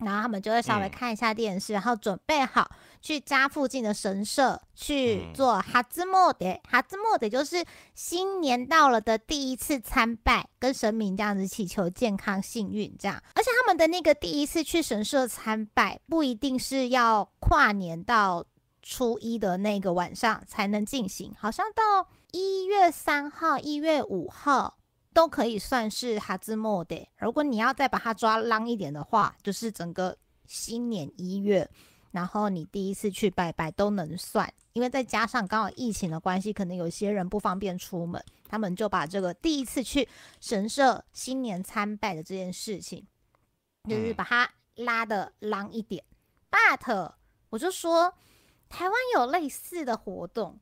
[0.00, 6.58] 然后他们就会稍微嗯看一下电视，然后准备好去家附近的神社去嗯做哈兹莫德。
[6.68, 13.22] 哈兹莫德就是新年到了的第一次参拜，跟神明这样子祈求健康幸运这样。
[13.34, 18.44] 而且他们的那个第一次去神社参拜，不一定是要跨年到
[18.82, 24.78] 初一的那个晚上才能进行，好像到一月三号、一月五号。
[25.12, 27.08] 都可以算是哈兹莫的。
[27.18, 31.68] 如果你要再把它抓浪一点的话，就是整个新年一月，
[32.12, 40.08] 然后你第一次去拜拜都能算，因为再加上刚好疫情的关系，可能有些人不方便出门，他们就把这个第一次去
[40.40, 43.06] 神社新年参拜的这件事情，
[43.88, 46.04] 就是嗯把它拉的浪一点。
[46.50, 47.12] But
[47.48, 48.14] 我就说，
[48.68, 50.60] 台湾有类似的活动，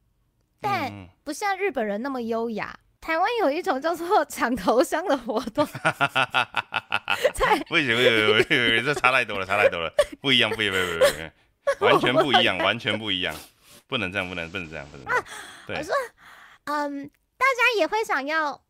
[0.60, 2.78] 但嗯不像日本人那么优雅。
[3.00, 5.66] 台湾有一种叫做抢头香的活动，
[7.32, 11.32] 在不行不行不行不行，这差太多了，差太多了，不一样不一样不一样，
[11.80, 13.34] 完全不一样，完全不一样，
[13.86, 15.24] 不能这样，不能不能这样，不能啊。
[15.66, 15.76] 对。
[15.76, 15.94] 我，说
[16.64, 18.60] 嗯，大家也会想要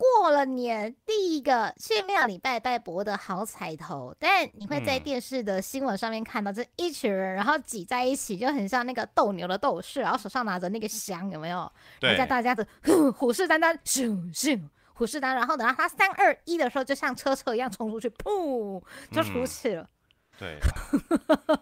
[0.00, 5.02] 过了年第一个去庙里拜拜博的好彩头，但你会在嗯。
[5.02, 11.70] 电视的新闻上面看到这一群人，然后挤在一起，就很像那个斗牛的斗士，然后手上拿着那个香，有没有？
[12.00, 14.58] 对大家大家的哼虎视眈眈，咻咻
[14.94, 18.82] 虎视眈眈，然后等到他三二一的时候，就像车车一样冲出去，噗
[19.12, 19.46] 就出嗯。
[19.46, 19.86] 去了。
[20.40, 20.58] 对，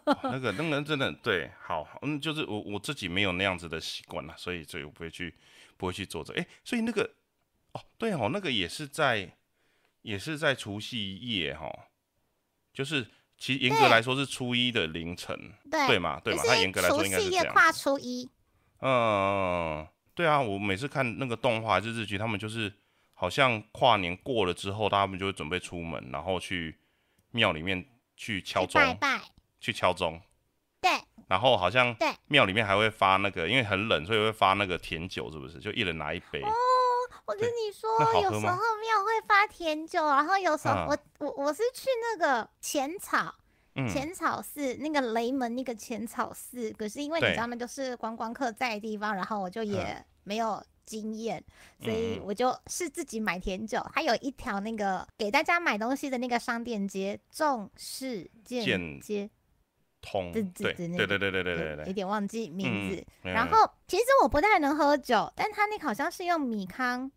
[0.05, 5.35] 哇那个那个真的对，好，嗯，就是我我自己没有那样子的习惯了，所以所以我不会去
[5.77, 7.11] 不会去做这个，哎、所以那个
[7.79, 9.37] 哦，对哦，那个也是在
[10.03, 11.71] 也是在除夕夜哈，
[12.73, 15.37] 就是其实严格对来说是初一的凌晨，
[15.71, 18.29] 对对嘛对嘛，就是它严格来说应该是这样，夕夜跨初一，
[18.81, 22.73] 嗯，对啊，我每次看那个动画还是日剧，他们就是
[23.14, 26.79] 好像跨年过了之后，他们就会准备出门，然后去
[27.31, 27.85] 庙里面
[28.17, 29.21] 去敲钟，去拜拜，
[29.61, 30.21] 去敲钟。
[30.81, 30.91] 对
[31.27, 35.59] 然后好像对庙里面还会发那个，因为很冷，所以会发那个甜酒，是不是？
[35.59, 36.41] 就一人拿一杯。
[37.29, 37.88] 我跟你说
[38.23, 43.35] 有时候庙会发甜酒，然后有时候嗯我、我我是去那个浅草。
[43.75, 51.41] 嗯，浅草寺那个雷门那个浅草寺，可是因为你知道那就是观光客在的地方，然后我就也没有经验，
[51.81, 53.81] 所以我就是自己买甜酒。
[53.93, 59.31] 还有一条那个给大家买东西的那个商店街，重视建建街，
[60.03, 61.93] 通，对对对对对对对有。
[61.93, 63.05] 点忘记名字。
[63.23, 67.09] 嗯然后其实我不太能喝酒，但它那个好像是用米糠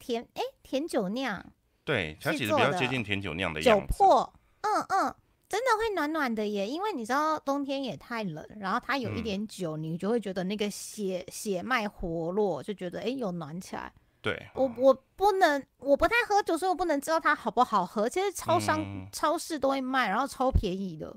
[0.00, 1.52] 甜哎甜酒酿
[1.84, 3.94] 对，它其实比较接近甜酒酿的酒样子。
[4.02, 4.28] 粕，
[4.62, 5.14] 嗯嗯，
[5.48, 13.92] 真的会暖暖的耶，因为你知道冬天也太冷，然后它有一嗯点酒，你就会觉得那个血血脉活络，就觉得哎有暖起来。
[14.22, 18.08] 对，我我不能，我不太喝酒，所以我不能知道它好不好喝。
[18.08, 21.16] 其实超商、嗯超市都会卖，然后超便宜的。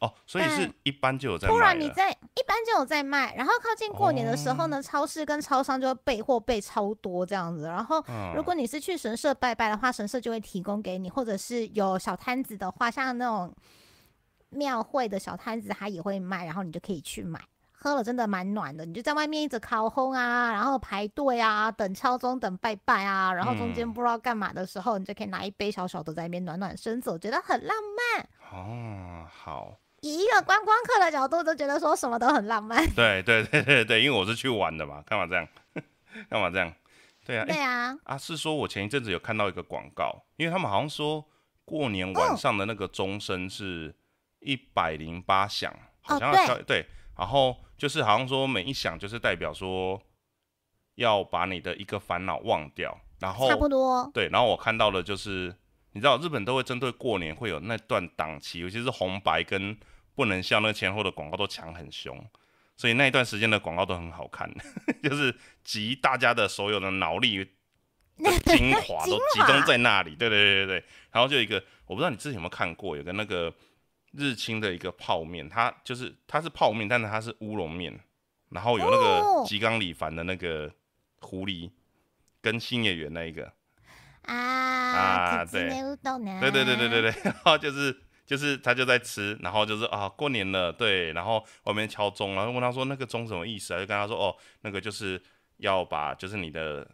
[0.00, 1.66] 哦，所以是一般就有在突卖了。
[1.66, 7.64] 然你在一般就有在卖，然后靠近过年的时候呢，超市跟超商就会备货备超多这样子。
[7.64, 13.52] 然后嗯如果你是去神社拜拜的话，神社就会提供给你，或者是有小摊子的话，像那种
[14.50, 17.40] 庙会的小摊子，它也会卖，然后你就可以去买。
[17.80, 28.28] 喝了真的蛮暖的，你就在外面一直烤烘啊，然后排队啊，等敲钟、等拜拜啊，然后中间嗯不知道干嘛的时候，你就可以拿一杯小小的在那边暖暖身子，我觉得很浪漫。
[28.50, 32.84] 哦，好，以一个观光客的角度，都觉得说什么都很浪漫。
[32.94, 35.48] 对对对对对，因为我是去玩的嘛，干嘛这样？
[36.30, 36.72] 干嘛这样？
[37.24, 41.24] 对啊，哎、对啊，啊，是说我前一阵子有看到一个广告，因为他们好像说
[41.64, 43.94] 过年晚上的那个钟声是
[44.40, 46.86] 一百零八响，好像要哦敲对，
[47.18, 50.00] 然后就是好像说每一响就是代表说
[50.94, 54.10] 要把你的一个烦恼忘掉，然后差不多。
[54.14, 55.54] 对，然后我看到的就是
[55.98, 59.76] 你知道日本都会针对过年会有那段档期，尤其是红白跟
[60.14, 62.16] 不能笑那个前后的广告都抢很凶。
[62.76, 64.48] 所以那一段时间的广告都很好看，
[65.02, 70.14] 就是集大家的所有的脑力的 精华都集中在那里。
[70.14, 70.84] 对对对对对。
[71.10, 73.52] 然后就一个，我不知道你之前有没有看过，有个那个
[74.12, 77.98] 日清的一个泡面，它就是它是泡面，但是它是乌龙面，
[78.50, 80.72] 然后有那哦个吉冈里帆的那个
[81.18, 81.68] 狐狸
[82.40, 83.52] 跟新演员那一个，
[84.28, 85.68] 啊，啊对。
[86.40, 93.80] 对对对对对对， 然后就是就是他就在吃，然后就是啊过年了，对，然后外面敲钟，然后问他说那个钟什么意思啊？
[93.80, 95.20] 就跟他说哦，那个就是
[95.58, 96.86] 要把就是你的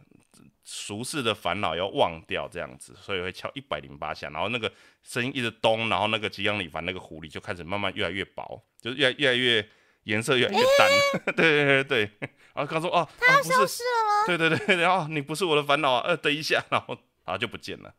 [0.63, 4.71] 俗世的烦恼要忘掉这样子，所以会敲一百零八下，然后那个
[5.03, 9.69] 声音一直咚，然后那个吉祥里凡那个狐狸就开始慢慢越来越薄，就是越来越来越
[10.03, 10.89] 颜色越来越淡，
[11.35, 14.25] 对对对对，然后他说哦，他要消失了吗？
[14.25, 17.93] 对对对，然后你不是我的烦恼啊，呃，等一下，然后然后就不见了。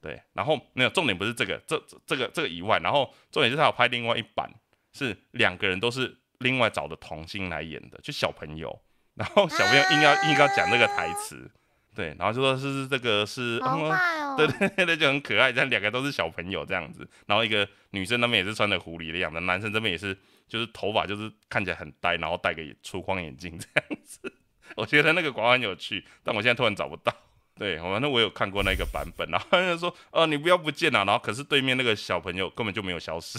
[0.00, 4.52] 对，然后没有重点不是这个，这这这个这个以外，然后重点是他有拍另外一版，
[4.92, 8.82] 是两个人都是另外找的童星来演的，就小朋友，
[9.14, 11.48] 然后小朋友硬要硬要讲那个台词，
[11.94, 14.34] 对，然后就说是是这个是，好嗯坏哦。
[14.36, 24.32] 对对对对，就很可爱，这样两个都是小朋友这样子，然后一个女生那边也是穿的狐狸的样子，男生这边也是就是头发就是看起来很呆，然后戴个粗框眼镜这样子。
[24.74, 27.14] 我觉得那个广告很有趣，但我现在突然找不到。
[27.54, 33.38] 对，反正我有看过那个版本，然后他就说：“哦，你不要不见了。”然后可是对面那个小朋友根本就没有消失，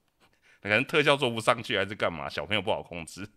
[0.60, 3.28] 可能特效做不上去还是干嘛，小朋友不好控制，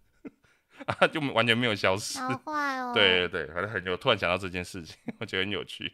[0.85, 2.17] 啊，就完全没有消失。
[2.19, 2.93] 好坏哦。
[2.93, 5.93] 对对对，反正很有突然想到这件事情，我觉得很有趣。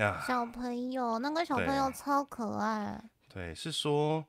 [0.00, 3.00] 啊，小朋友，那个小朋友啊超可爱。
[3.32, 4.24] 对，是说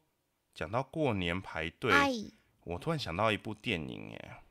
[0.53, 2.11] 讲到过年排队，哎，
[2.63, 4.43] 我突然想到一部电影，哎，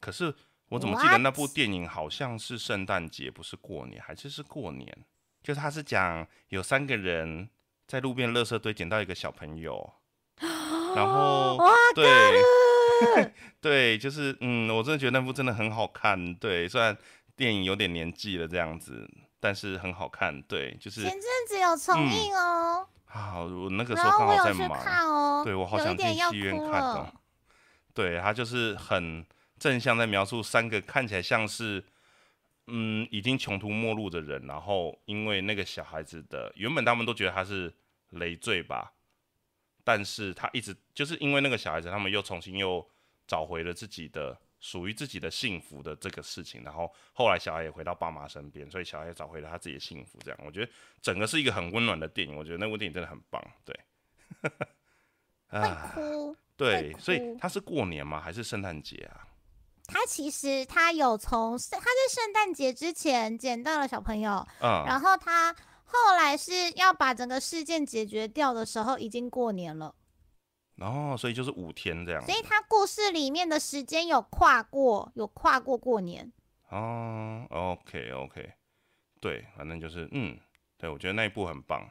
[0.00, 0.34] 可是
[0.68, 1.46] 我怎么记得那部？
[1.46, 5.04] 电影好像是圣诞节，不是过年，还是是过年？
[5.42, 7.48] 就是他是讲有三个人
[7.86, 9.92] 在路边垃圾堆捡到一个小朋友，
[10.96, 12.42] 然后哇，对
[13.60, 16.34] 对，就是嗯，我真的觉得那部真的很好看。
[16.34, 16.96] 对，虽然
[17.36, 20.42] 电影有点年纪了这样子，但是很好看。
[20.42, 27.06] 对，就是前阵子有重映哦，啊，我那个时候刚好在忙，对我好想进点要戏院看哦。。
[27.94, 29.24] 对他就是很
[29.58, 31.82] 正向在描述三个看起来像是
[32.66, 37.72] 嗯已经穷途末路的人，然后因为那个小孩子的原本他们都觉得他是
[38.10, 38.92] 累赘吧，
[39.84, 42.86] 但是他一直就是因为那个小孩子，他们又重新又
[43.26, 50.18] 找回了自己的属于自己的幸福的这个事情，然后后来小孩也回到爸妈身边，所以小孩也找回了他自己的幸福。
[50.24, 53.42] 这样，我觉得整个是一个很温暖的电影，我觉得那部电影真的很棒。
[53.64, 53.78] 对，
[55.48, 56.36] 会 啊，哭。
[56.56, 58.20] 对，所以哭他是过年吗？
[58.20, 59.28] 还是圣诞节啊？
[59.86, 69.94] 他其实他有从他在圣诞节之前捡到了小朋友，嗯，然后他后来是要把整个事件解决掉的时候，已经过年了，
[70.74, 72.22] 然后所以就是五天这样。
[72.24, 76.32] 所以他故事里面的时间有跨过，有跨过过年。
[76.70, 78.52] 哦，OK OK，
[79.20, 80.38] 对，反正就是嗯，
[80.76, 81.88] 对我觉得那一部很棒。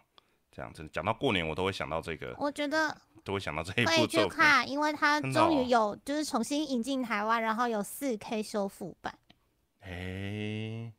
[0.52, 2.96] 这样子讲到过年，我都会想到这个，我觉得
[3.26, 4.38] 都会想到这一可以去部作品。
[4.38, 9.18] 看，因为它真的哦终于有就是重新引进台湾，然后有四 K 修复版，
[9.82, 10.94] 哎，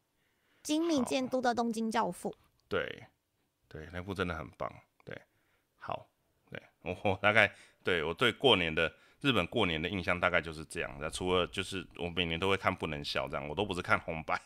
[0.62, 2.31] 金敏好监督的《东京教父》。
[2.69, 3.05] 对，
[3.69, 4.71] 对，那部真的很棒。
[5.05, 5.19] 对，
[5.79, 6.09] 好，
[6.51, 7.51] 对我我大概
[7.85, 10.95] 对我对过年的日本过年的印象大概就是这样。
[11.01, 14.41] 那除了就是我每年都会看《不能笑》这样，我都不是看红 白。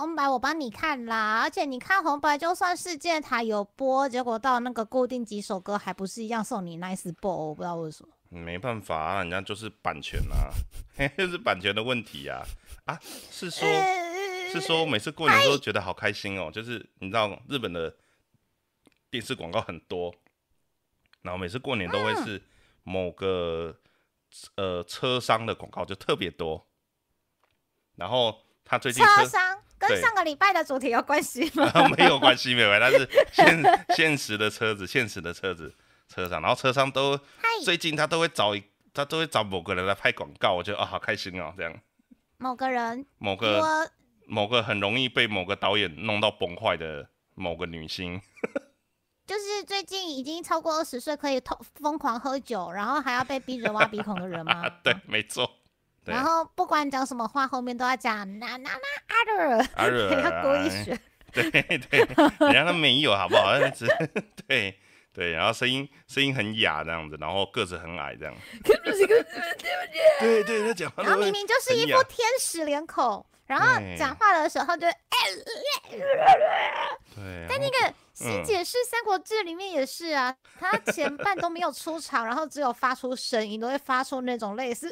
[0.00, 7.48] 红白我帮你看啦，而且你看红白，就算世界台有播，结果到那个固定几首歌，还不是一样送你 Nice Ball？
[7.48, 8.14] 我不知道为什么。
[8.30, 10.48] 没办法啊，人家就是版权啊，
[11.18, 12.40] 就是版权的问题啊。
[12.86, 12.98] 啊，
[13.30, 13.68] 是说。
[14.52, 17.94] 是说每次过年都觉得好开心哦，就是你知道日本的
[19.08, 20.12] 电视广告很多，
[21.22, 22.42] 然后每次过年都会是
[22.82, 23.76] 某个、
[24.56, 26.66] 呃车商的广告就特别多，
[27.94, 31.72] 然后他最近车车商跟上个礼拜的主题有关系吗？
[31.96, 35.74] 没有关系没有关系，但是现现实的车子现实的车子
[36.08, 37.18] 车上，然后车上都，
[37.64, 38.62] 最近他都会找一
[38.92, 41.74] 他都会找某个人来拍广告，我觉得啊、好开心哦，这样
[42.38, 43.88] 某个人某个我
[44.26, 48.20] 某个很容易被某个导演弄到崩坏的某个女星。
[49.26, 54.68] 就是最近已经超过二十岁，可以偷疯狂喝酒，然后还要被逼着挖鼻孔的人吗？
[54.82, 55.48] 对，没错。
[56.10, 60.98] 对然后不管讲什么话，后面都要讲那那那阿尔，阿惹要故意学。
[61.32, 62.00] 对对，
[62.40, 63.56] 人家都没有，好不好？
[63.70, 63.86] 只
[64.48, 64.76] 对
[65.12, 68.34] 对，然后声音声音很哑这样子，然后个子很矮这样。
[70.18, 74.88] 对对，他讲话然后明明就是一副天使脸孔，然后讲话的时候就，
[77.14, 84.88] 对，但那个新嗯解释《三国志》里面也是啊，他前半都没有出场，然后只有发出声音，都会发出那种类似，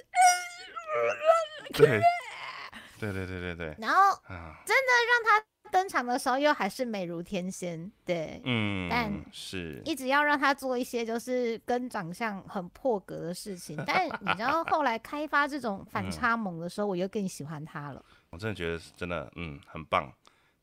[1.75, 2.01] 对
[2.99, 4.19] 对对对对对然后
[4.65, 8.41] 真的，让他登场的时候又还是美如天仙，对。
[8.45, 18.05] 嗯但，是一直要让他做一些就是跟长相很破格的事情， 但你知道后来开发这种反差萌的时候，我又更喜欢他了。
[18.31, 20.13] 我真的觉得是真的，嗯，很棒。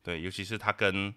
[0.02, 1.14] 对，尤其是他跟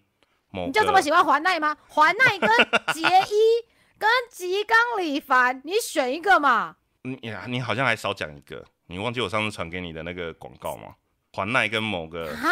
[0.51, 1.75] 某你就这么喜欢环奈吗？
[1.89, 2.49] 环奈跟
[2.93, 3.65] 杰伊
[3.97, 6.77] 跟吉冈里帆，你选一个嘛。
[7.01, 10.95] 你呀，你好像还少讲一个，你忘记我上次传给你的那个广告吗？
[11.31, 12.49] 环奈跟某个啊？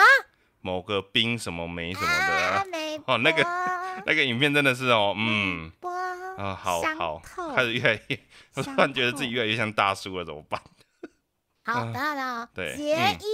[0.61, 2.63] 某个冰什么梅什么的啊，啊，
[3.07, 3.43] 哦那个
[4.05, 5.71] 那个影片真的是哦，嗯。
[6.37, 7.19] 啊，好伤好，
[7.55, 8.19] 开始越来越，
[8.53, 10.61] 我突然觉得自己越来越像大叔了，怎么办？
[11.65, 13.17] 好，嗯等等等，对杰嗯。
[13.19, 13.25] 伊、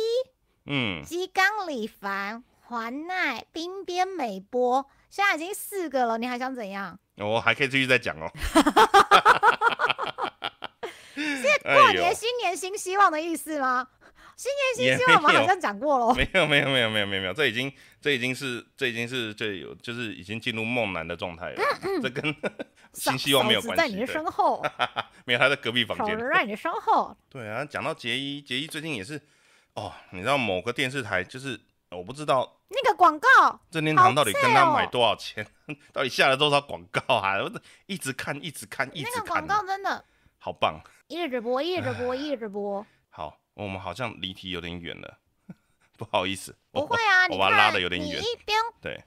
[0.71, 6.97] 嗯，吉冈里帆、环奈、冰边美波，现在已经四个了，你还想怎样？
[7.17, 8.31] 我还可以继续再讲哦。
[11.61, 13.87] 过年新年新希望的意思吗？
[14.35, 16.13] 新年新希望我们好像讲过了。
[16.15, 21.63] 没有没有没有没有没有没有，这已经这已经是这已经是这有就是已经进入梦男的状态了，
[22.01, 22.35] 这跟
[22.93, 23.77] 新希望没有关系。
[23.81, 24.65] 在你的身后，
[25.25, 26.17] 没有他在隔壁房手间。
[26.17, 27.15] 在你的身后。
[27.29, 29.21] 对啊，讲到杰一，杰一最近也是
[29.75, 31.59] 哦，你知道某个电视台就是
[31.91, 35.45] 我不知道那个广告任天堂到底跟他买多少钱，
[35.93, 37.37] 到底下了多少广告啊？
[37.37, 37.51] 我
[37.85, 40.03] 一直看一直看一直看那个广，告真的，
[40.39, 40.81] 好棒。
[41.13, 42.84] 一直播，一直播，一直播。
[43.12, 45.19] 好，我们好像离题有点远了，
[45.95, 46.56] 不好意思。
[46.71, 48.10] 不会啊，我把它拉的有点远。
[48.10, 49.00] 你一边对，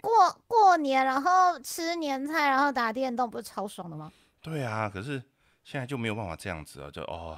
[0.00, 0.12] 过
[0.46, 4.12] 过年，然后吃年菜，然后打电动，不是超爽的吗？
[4.40, 5.20] 对啊，可是
[5.64, 7.36] 现在就没有办法这样子啊，就哦，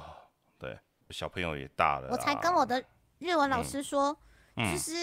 [0.59, 0.77] 对，
[1.09, 2.11] 小朋友也大了啊。
[2.11, 2.83] 我才跟我的
[3.17, 4.15] 日文老师说，
[4.57, 4.93] 嗯就是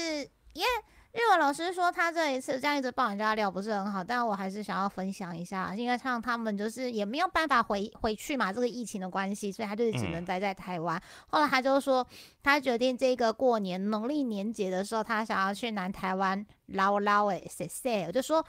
[0.53, 0.69] 因为
[1.13, 10.99] 日文老师说他这一次这样一直抱人家料不是很好，但我还是想要分享一下，因为像他们就是也没有办法回回去嘛，这个疫情的关系，所以他就是只能待在台湾。
[11.27, 12.07] 后来他就说，
[12.43, 18.05] 他决定这个过年农历年节的时候，他想要去南台湾捞捞诶，谢谢。
[18.07, 18.43] 我就说，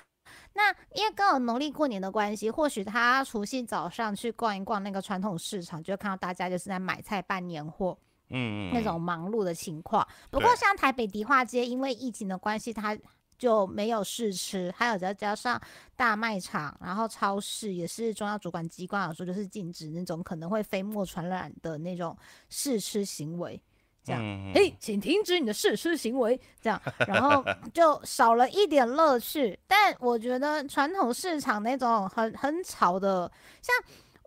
[0.54, 7.98] 那因为刚好农历过年的关系，或许他除夕早上去逛一逛那个传统市场，就看到大家就是在买菜办年货。
[8.34, 10.06] 嗯那种忙碌的情况。
[10.30, 12.98] 不过像台北迪化街，因为疫情的关系，它
[13.38, 14.74] 就没有试吃。
[14.76, 15.62] 还有再加上
[15.96, 22.18] 大卖场，然后超市也是中央主管机关有说，就是禁止那种可能会飞沫传染的那种
[22.50, 23.62] 试吃行为。
[24.04, 24.22] 这样，
[24.54, 26.40] 嘿，请停止你的试吃行为。
[26.60, 29.58] 这样， 然后就少了一点乐趣。
[29.68, 33.32] 但我觉得传统市场那种很很吵的，
[33.62, 33.74] 像。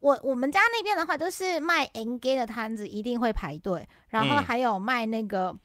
[0.03, 5.57] 我我们家那边的话，就是卖 N G 的摊子一定会排队，然后还有卖那个，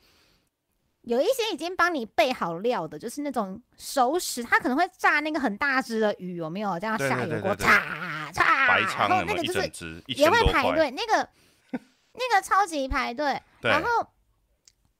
[1.02, 9.70] 有一些已经帮你备好料的，就是那种熟食，他可能会炸那个很大只的鱼，有没有这样下油锅，叉叉，然后那个就是
[10.08, 11.30] 也会排队，那个
[12.14, 13.40] 那个超级排队。
[13.60, 13.88] 然后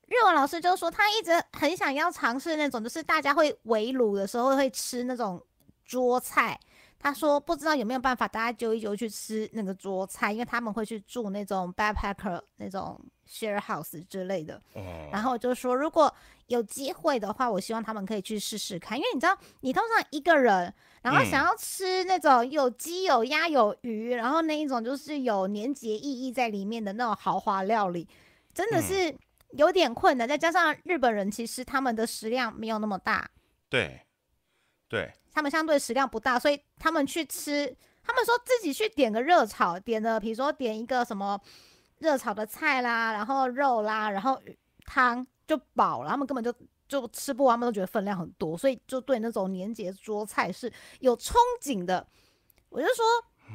[0.08, 5.42] 日文老师就说，他一直很想要尝试那种，就是大家会围炉的时候会吃那种
[5.86, 6.60] 桌菜。
[7.02, 14.62] 他说不知道有没有办法，大家揪一揪去吃那个桌菜，因为他们会去住那种 backpacker 那种 share house 之类的。
[15.12, 16.14] 然后就说如果
[16.48, 28.08] 有机会的话，我希望他们可以去试试看，因为你知道，你通常一个人，然后想要吃那种有鸡有鸭有鱼，然后那一种就是有年节意义在里面的那种豪华料理，
[28.54, 29.16] 真的是
[29.52, 30.28] 有点困难。
[30.28, 33.30] 再加上日本人其实他们的食量没有那么大。
[33.70, 34.02] 对，
[34.92, 35.12] 对。
[35.34, 37.74] 他们相对食量不大，所以他们去吃，
[38.04, 41.40] 他们说自己去点个热炒，点的比如说点一个什么
[42.00, 44.38] 热炒的菜啦，然后肉啦，然后
[44.86, 46.54] 汤就饱了，他们根本就
[46.86, 50.70] 就吃不完，他们都觉得分量很多，所以就对那种年节桌菜是
[51.00, 52.06] 有憧憬的。
[52.68, 53.06] 我就说，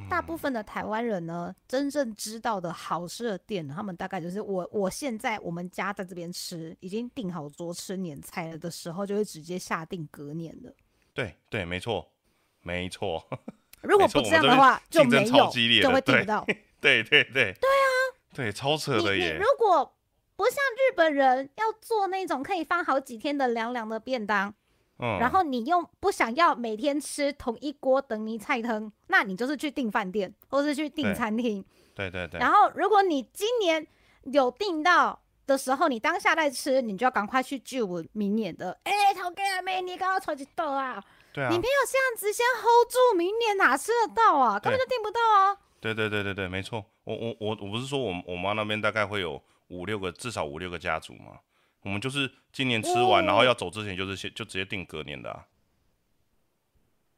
[0.09, 10.75] 大部分的台湾人呢，真正知道的好吃的店，他们大概就是我我现在我们家在这边吃，已经订好桌吃年菜了的时候，就会直接下定隔年的。
[11.17, 12.13] 对对，没错，
[12.61, 13.27] 没错。
[13.81, 15.51] 如果不这样的话，就没有，
[15.83, 16.45] 就会订不到。
[16.81, 17.33] 对 对对。
[17.33, 17.89] 对啊。
[18.35, 19.39] 对，超扯的耶。
[19.39, 19.97] 如果
[20.37, 24.53] 不像日本人要做那种可以放好几天的凉凉的便当，
[24.99, 31.65] 嗯，然后你又不想要每天吃同一锅等你菜汤，那你就是去订饭店，或是去订餐厅。
[31.95, 32.39] 对对对。
[32.39, 33.87] 然后，如果你今年
[34.25, 35.23] 有订到。
[35.47, 38.79] 的时候，你当下在吃，你就要赶快去救我明年的。
[38.85, 41.03] 哎，陶哥啊，妹，你刚刚超级逗啊！
[41.33, 44.59] 对啊，你没有这样子先 hold 住，明年哪吃得到啊？
[44.59, 45.57] 根本就订不到啊！
[45.81, 46.85] 对对对对对，没错。
[47.05, 51.39] 我我我我不是说我我妈那边大概会有五六个，至少五六个家族嘛。
[51.83, 55.31] 我们就是今年吃完，然后要走之前就是先就直接订隔年的。
[55.31, 55.45] 啊。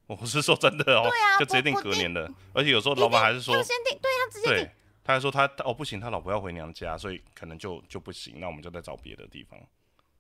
[0.07, 2.31] 我不是说真的哦，对啊，就直接订隔年的。
[2.53, 4.71] 而且有时候老板还是说先订，对啊，直接订。
[5.09, 8.39] 他还说他哦不行，他老婆要回娘家，所以可能就就不行。
[8.41, 9.59] 那我们就再找别的地方，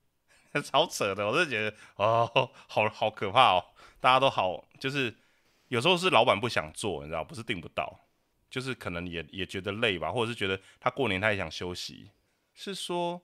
[0.64, 3.62] 超扯的，我就觉得哦，好好可怕哦。
[4.01, 5.14] 大家都好，就是
[5.68, 8.01] 有时候是老板不想做，你知道，不是订不到，
[8.49, 12.11] 就是可能也也觉得累吧，或者是觉得他过年他也想休息。
[12.55, 13.20] 是说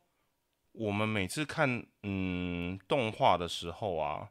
[0.72, 4.28] 我们每次看嗯动画的时候啊，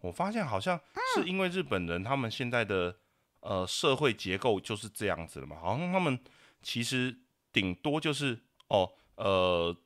[0.00, 0.80] 我发现好像
[1.14, 2.96] 是因为日本人他们现在的
[3.38, 6.18] 呃社会结构就是这样子的嘛，好像他们。
[6.62, 7.18] 其实
[7.52, 9.76] 顶多就是哦，呃，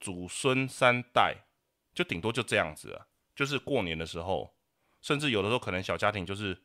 [0.00, 1.46] 祖孙三代
[1.94, 3.06] 就顶多就这样子啊。
[3.34, 4.56] 就是过年的时候，
[5.02, 6.62] 甚至有的时候可能小家庭就是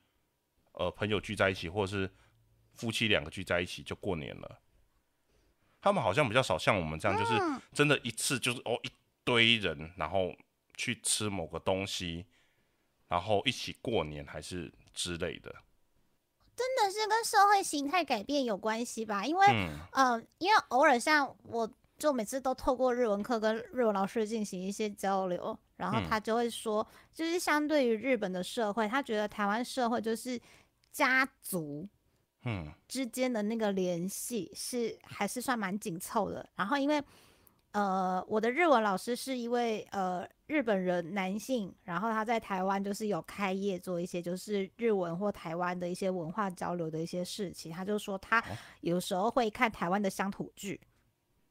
[0.74, 2.14] 呃朋友聚在一起，或者是
[2.74, 4.62] 夫妻两个聚在一起就过年了。
[5.82, 7.34] 他们好像比较少像我们这样，就是
[7.74, 8.90] 真的一次就是哦一
[9.24, 10.36] 堆人，然后
[10.76, 12.26] 去吃某个东西，
[13.08, 15.56] 然后一起过年还是之类的。
[16.92, 19.26] 真的是跟社会形态改变有关系吧？
[19.26, 19.48] 因为，
[19.92, 30.40] 嗯，因为偶尔像我，就每次都透过日文课跟日文老师进行一些交流，然后他就会说，就是相对于日本的社会，他觉得台湾社会就是
[30.92, 31.88] 家族，
[32.44, 36.50] 嗯，之间的那个联系是还是算蛮紧凑的。
[36.56, 37.04] 然后因为。
[37.72, 47.72] 呃，我的日文老师是一位呃日本人男性，然后他在台湾就是有开业做一些就是日文或台湾的一些文化交流的一些事情。
[47.72, 48.44] 他就说他
[48.82, 50.82] 有时候会看台湾的乡土剧，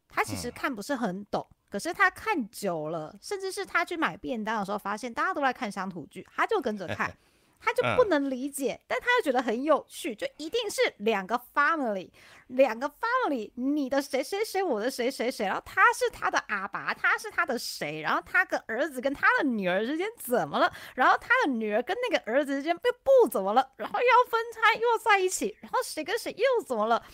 [0.08, 7.14] 他其实看不是很懂，可是他看久了，甚至是他去买便当的时候发现大家都在看乡土剧，他就跟着看。
[7.60, 12.10] 他就不能理解，但他又觉得很有趣，就一定是两个 family，
[12.46, 20.72] 两个 family，你的谁谁谁，我的谁谁谁，然后他是他的阿爸，他是他的谁，然后他跟儿子跟他的女儿之间怎么了？
[20.94, 23.72] 然后他的女儿跟那个儿子之间又不怎么了？
[23.76, 27.04] 然后又要分开又要在一起，然后谁跟谁又怎么了？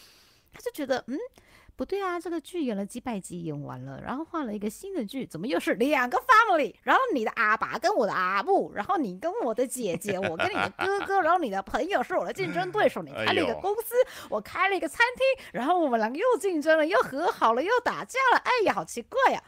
[0.53, 1.18] 他就觉得嗯。
[1.77, 6.72] 不对啊，这个剧演了几百集，演完了，然后换了一个新的剧，怎么又是两个 family？
[6.83, 13.95] 然后你的阿爸跟我的阿母，然后你跟我的姐姐，我跟你的哥哥，然后你的朋友是我的竞争对手，你开了一个公司，
[14.31, 19.43] 我开了一个餐厅，然后我们两个又竞争了，又和好了，又打架了，哎呀，好奇怪呀！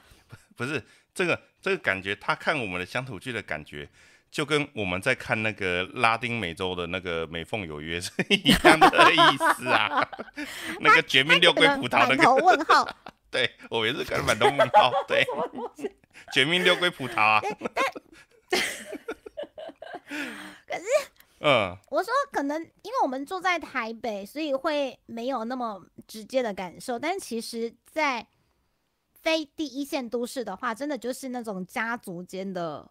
[0.56, 0.82] 不是
[1.14, 3.88] 这个这个感觉，他看我们的乡土剧的感觉。
[4.36, 10.06] 就跟我们在看那个拉丁美洲的那个《美凤有约》是一样的意思啊。
[10.78, 12.86] 那个 《绝命六龟葡萄》那个问号，
[13.30, 14.92] 对我也是看满头问号。
[15.08, 15.24] 对，
[16.34, 17.40] 《绝命六龟葡萄》啊。
[17.40, 17.48] 可
[20.76, 20.84] 是，
[21.40, 26.98] 嗯，我说可能因为我们住在台北，所以会没有那么直接的感受。
[26.98, 28.26] 但其实，在
[29.14, 32.90] 非第一线都市的话，真的就是那种家族间的。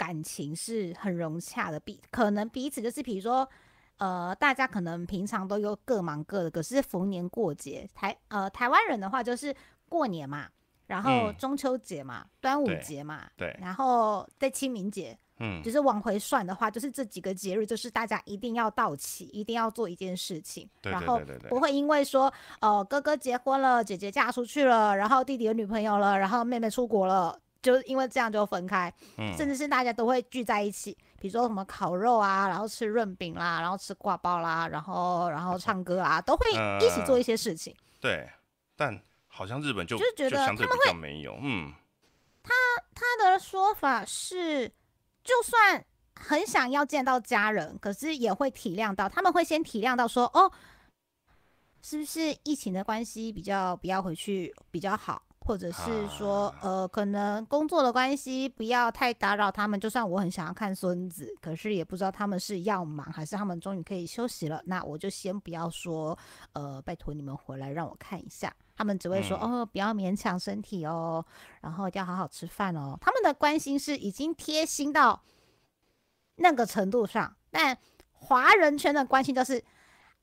[0.00, 3.46] 感情是很融洽的，彼可能彼此就是，比如说，
[3.98, 9.54] 呃，大家可能平常都有各忙各的，可是逢年过节，台呃台湾人的话就是
[9.90, 10.48] 过年嘛，
[10.86, 21.20] 然后中秋节嘛，端午节嘛，对，然后在清明节，嗯，就是往回算的话，就是这几个节日，就是大家一定要到齐，一定要做一件事情，然后
[21.50, 22.32] 不会因为说，
[22.62, 27.38] 呃，哥哥结婚了，姐姐嫁出去了，然后弟弟有女朋友了，然后妹妹出国了。
[27.62, 28.92] 就是因为这样就分开，
[29.36, 37.76] 甚至是大家都会聚在一起，比如说什么烤肉啊，然后吃润饼啦，然后吃挂包啦，然后然后唱歌啊，都会一起做一些事情。
[38.00, 38.28] 对，
[38.76, 41.72] 但好像日本就就是觉得他们会没有，嗯，
[42.42, 42.52] 他
[42.94, 44.66] 他的说法是，
[45.22, 45.84] 就算
[46.14, 50.50] 很想要见到家人，可是也会体谅到，他们会先体谅到说，哦，
[51.82, 55.22] 是不是疫情的关系比较不要回去比较好。
[55.40, 59.80] 或者是说，呃，可能工作的关系不要太打扰他们。
[59.80, 64.62] 就算我很想要看孙子，可是也不知道他们是要忙还是他们终于可以休息了。
[64.66, 66.16] 那我就先不要说，
[66.52, 68.54] 呃，拜托你们回来让我看一下。
[68.76, 71.24] 他们只会说，哦，不要勉强身体哦，
[71.60, 72.96] 然后要好好吃饭哦。
[73.00, 75.22] 他们的关心是已经贴心到
[76.36, 77.76] 那个程度上，但
[78.12, 79.64] 华人圈的关心就是。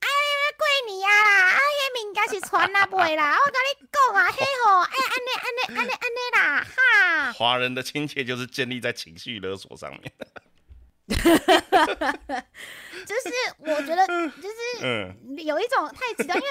[0.00, 3.34] 哎呀过年啊啦，啊，迄物件是传啊袂啦，
[3.80, 7.32] 你讲啊，嘿吼，哎，安尼安尼安尼安尼啦，哈。
[7.32, 10.02] 华人的亲切就是建立在情绪勒索上面。
[11.08, 11.14] 就
[13.14, 14.54] 是我觉得，就是
[15.44, 16.48] 有一种太极端，因为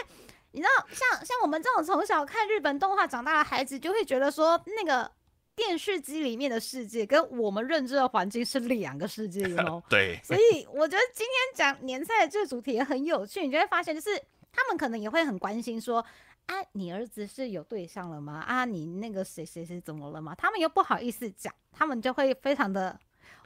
[0.51, 5.11] 你知道，像像我们这种从小看日本动画长大的孩子，就会觉得说那个。
[5.57, 9.81] 电视机里面的世界跟我们认知的环境是两个世界哦。
[9.89, 16.05] 对，所以我觉得今天讲年菜的这个主题也很有趣，你就会发现，就是他们可能也会很关心说，
[16.47, 18.43] 啊，你儿子是有对象了吗？
[18.47, 20.35] 啊，你那个谁谁谁怎么了吗？
[20.35, 22.99] 他们又不好意思讲，他们就会非常的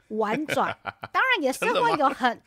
[0.08, 0.76] 婉转，
[1.12, 2.42] 当然也是会有很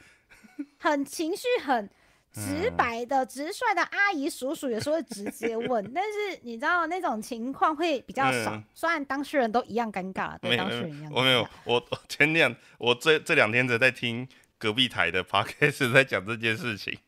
[0.80, 1.90] 很情绪很。
[2.38, 11.10] 直白的、直率的阿姨叔叔有时候会直接问，但是你知道那种情况会比较少，虽然当事人都一样尴尬，对当事人一样。
[11.16, 14.28] 我没有，我前两我这这两天在在听
[14.58, 17.00] 隔壁台的 podcast 在讲这件事情，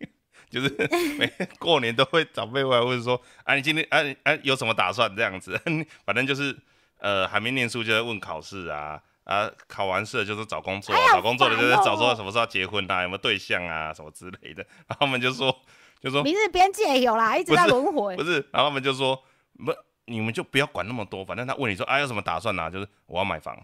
[0.50, 0.70] 就是
[1.18, 5.60] 每 过年都会长辈过来问说，啊你今天啊啊有什么打算这样子，
[6.06, 6.58] 反正就是
[7.00, 9.02] 呃还没念书就在问考试啊。
[9.28, 14.66] 啊，考完试就是找工作，找工作的就是找说什么时候结婚啊，有没有对象啊，什么之类的。
[14.88, 15.54] 然后他们就说，
[16.00, 18.16] 就说明日边界有啦，一直在轮回。
[18.16, 19.22] 不是，然后他们就说，
[19.66, 19.76] 不，
[20.06, 22.72] 你们就不要管那么多，反正他问你说，啊，有什么打算呢？
[22.72, 23.62] 就是我要买房，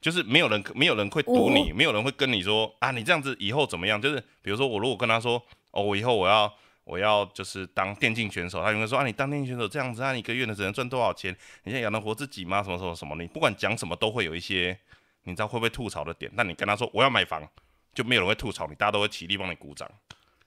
[0.00, 4.00] 就是没有人，没有人会堵你，没有人会跟你说，啊，你这样子以后怎么样？
[4.00, 6.54] 就是比如说我如果跟他说，哦，我以后我要
[6.84, 11.36] 我要就是当电竞选手，他应该说，啊，你当电竞选手这样子，啊，你一个月呢只能赚多少钱？
[11.64, 12.62] 你现在养得活自己吗？
[12.62, 13.16] 什么什么什么？
[13.16, 14.78] 你不管讲什么都会有一些。
[15.24, 16.28] 你知道会不会吐槽的点？
[16.34, 17.48] 那你跟他说我要买房，
[17.94, 19.88] 就没有人会吐槽你，大家都会起立帮你鼓掌。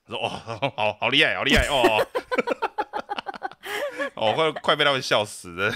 [0.05, 0.27] 说哦，
[0.75, 2.05] 好好厉害，好厉害哦！
[4.15, 5.73] 哦， 快快被他们笑死了。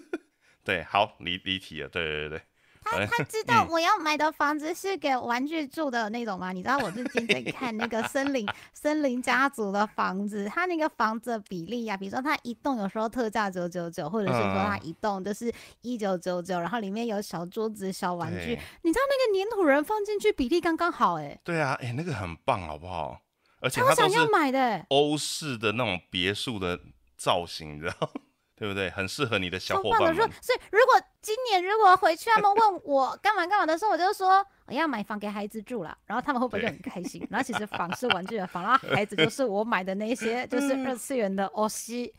[0.62, 1.88] 对，好离离题了。
[1.88, 2.42] 对对对对。
[2.84, 6.52] 他他知 道我要买的房子是给玩具住的那种吗？
[6.52, 23.20] 你知道我最近在看那个森林 森林家族的房子，他那个房子的比例呀，比如说他一栋有时候特价九九九，或者是说他一栋就是一九九九，然后里面有小桌子、小玩具，你知道那个粘土人放进去比例刚刚好，哎，对啊，哎，那个很棒，好不好？
[23.60, 26.78] 而且他想要买的欧式的那种别墅的
[27.16, 28.10] 造型，你知道？
[28.56, 28.88] 对不对？
[28.90, 29.80] 很适合你的小。
[29.82, 30.14] 伙伴们。
[30.14, 37.26] 说，所以如果今年如果回去他们问我干嘛干嘛的时候，我就说我要买房给孩子住了，然后他们会不会就很开心？
[37.30, 42.14] 然后其实房是玩具的房，然后孩子就是我买的那些就是二次元的欧西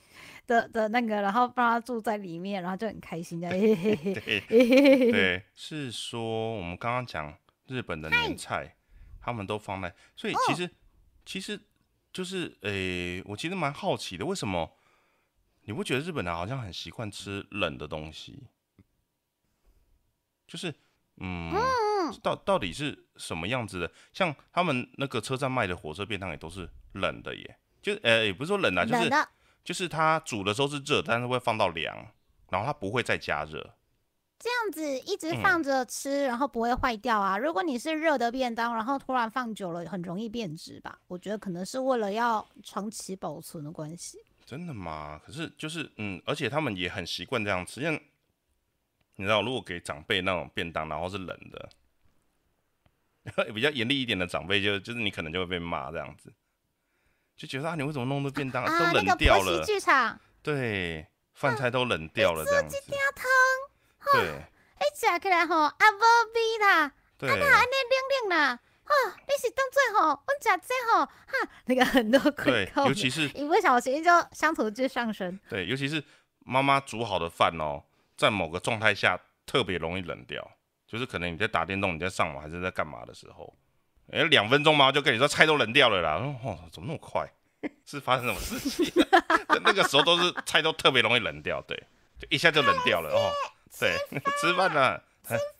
[0.45, 3.49] 的的那个，然后让他住在里面，然后就很开心的。
[3.49, 7.33] 嘿嘿嘿对嘿 对，是说我们刚刚讲
[7.67, 8.75] 日本的年菜，
[9.21, 10.69] 他们都放在，所以其哦实、
[11.25, 11.59] 其实
[12.11, 14.69] 就是诶、我其实蛮好奇的，为什么
[15.65, 18.47] 你不觉得日本人好像很习惯吃冷的东西？
[20.47, 20.73] 就是
[21.17, 21.51] 嗯，
[22.21, 23.91] 到到底是什么样子的？
[24.13, 29.09] 像他们那个车站卖的火车便当也都是冷的耶，就是呃也不是说冷啊，就是
[29.63, 31.95] 就是它煮的时候是热，但是会放到凉，
[32.49, 33.73] 然后它不会再加热。
[34.37, 37.37] 这样子一直嗯放着吃，然后不会坏掉啊。
[37.37, 40.99] 如果你是热的便当，然后突然放久了，很容易变质吧？
[41.07, 44.19] 我觉得可能是为了要长期保存的关系。
[44.45, 45.19] 真的吗？
[45.25, 47.93] 可是就是嗯，而且他们也很习惯这样吃，像
[49.15, 51.69] 你知道，如果给长辈那种便当，然后是冷的，
[53.53, 56.31] 比较严厉一点的长辈就就是你可能就会被骂这样子，
[57.35, 59.65] 就觉得啊，你为什么弄的便当、啊，都那个冷掉了？
[60.43, 62.77] 对，饭菜都冷掉了这样子。
[64.13, 66.03] 对哎，吃起来吼啊无
[66.35, 68.93] 味啦，对安尼冷冷啦，啊，
[69.27, 75.39] 你是当做吼，阮食这吼，哈，那个很多对尤，其是一不小心就乡土剧上升。
[75.49, 76.03] 对，尤其是
[76.39, 77.83] 妈妈煮好的饭哦，
[78.15, 80.51] 在某个状态下特别容易冷掉，
[80.87, 83.53] 就是可能你在打电动、你在上网还是在干嘛的时候，
[84.11, 86.13] 哎、两分钟嘛就跟你说菜都冷掉了啦，
[86.43, 87.27] 哦，怎么那么快？
[87.83, 88.93] 是发生什么事情？
[89.63, 91.75] 那个时候都是菜都特别容易冷掉，对，
[92.19, 93.31] 就一下就冷掉了哦。
[93.79, 93.97] 对，
[94.39, 95.01] 吃饭了，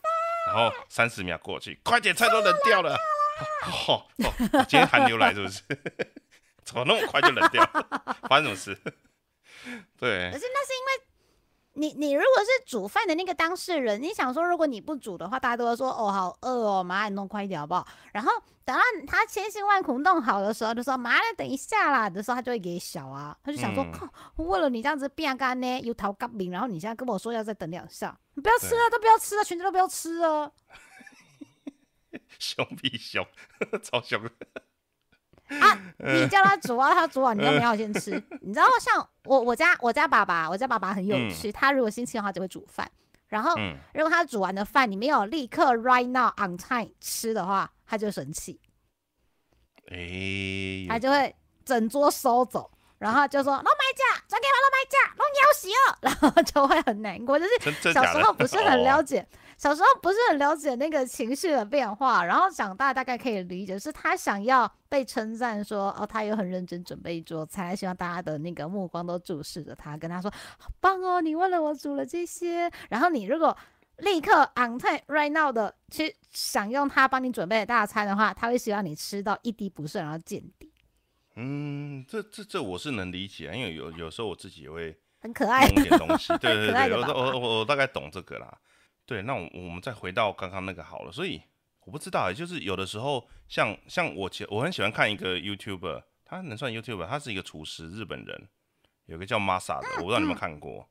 [0.47, 2.95] 然后三十秒过去，快点，菜都冷掉了。
[3.87, 4.33] 哦哦，
[4.67, 5.61] 今天寒流来是不是？
[6.63, 8.17] 怎么那么快就冷掉了？
[8.29, 8.75] 发生什么事？
[9.97, 11.03] 对可，是那是因为
[11.75, 17.85] 你你如果是煮饭的那个当事人，你想说如果你不煮的话，大家都会说哦好饿哦，麻烦你弄快一点好不好？
[18.13, 18.31] 然后
[18.63, 24.09] 等到他千辛万苦弄好的时候，就说妈等一下啦的时候，他就会给小啊，他就想说嗯靠、
[24.43, 30.51] 为了你这样子变干呢，有头革命，然后你现在跟我说要再等两下，你不要吃啊，都不要吃啊，全家都不要吃啊。
[32.39, 33.25] 凶比熊，
[33.83, 34.31] 超凶的。
[35.47, 38.11] 啊，你叫他煮啊，他煮完你要不要先吃？
[38.41, 42.89] 你知道像我我家我家爸爸，我家爸爸很有趣，他如果心情好就会煮饭，
[43.27, 48.59] 然后嗯，如果他煮完的饭你没有立刻 right now on time 吃的话，他就生气，
[49.91, 58.03] 哎、他就会整桌收走，然后就说老买价，转给我老买价，弄要死了， 然后就会很难过，就是小？
[58.05, 59.03] 时候不是很了哦。
[59.03, 59.27] 解，
[59.57, 73.57] 小时候不是很了解那个情绪的变化，然后长大大概可以理解，是他想要被称赞说，哦，他有很认真准备一桌菜，希望大家的那个目光都注视着他，跟他说，好棒哦，你为了我煮了这些，然后你如果
[73.99, 80.69] 立刻 on time right now 的去享用他帮你准备的大餐的话，他会希望你吃到一滴不剩，然后见底，
[81.37, 85.65] 嗯，这这这我是能理解，因为有有时候我自己也会很可爱。
[85.69, 88.57] 弄一点东西， 对对对，我我我大概懂这个啦。
[89.05, 91.41] 对，那我我们再回到刚刚那个好了，所以
[91.81, 98.49] 我不知道欸，就是有的时候像像我其我很喜欢看一个 YouTuber，他能算 YouTuber，他是一个厨师，日本人，
[99.05, 100.89] 有个叫 Masa 的，我不知道你们看过，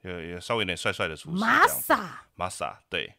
[0.00, 3.14] 有有稍微有点帅帅的厨师，Masa Masa 对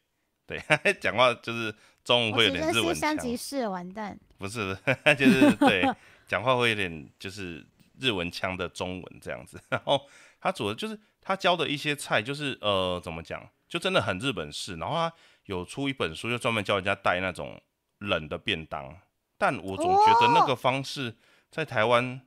[0.45, 0.61] 对，
[0.99, 1.73] 讲话就是
[2.03, 4.19] 中文会有点日文腔，香吉士，完蛋。
[4.37, 5.87] 不是，不 是就是对，
[6.27, 7.65] 讲话会有点就是
[7.99, 9.61] 日文腔的中文这样子。
[9.69, 10.05] 然后
[10.41, 14.75] 他煮的就是他教的一些菜，就是呃怎么讲，就真的很日本式。
[14.75, 15.11] 然后他
[15.45, 17.59] 有出一本书，就专门教人家带那种
[17.97, 18.95] 冷的便当。
[19.35, 21.15] 但我总觉得那个方式
[21.49, 22.21] 在台湾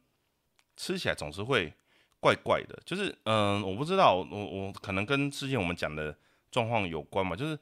[0.77, 1.73] 吃起来总是会
[2.19, 6.19] 怪怪的，就是嗯、我不知道，我我可能跟之前我们讲的
[6.51, 7.57] 状况有关嘛，就是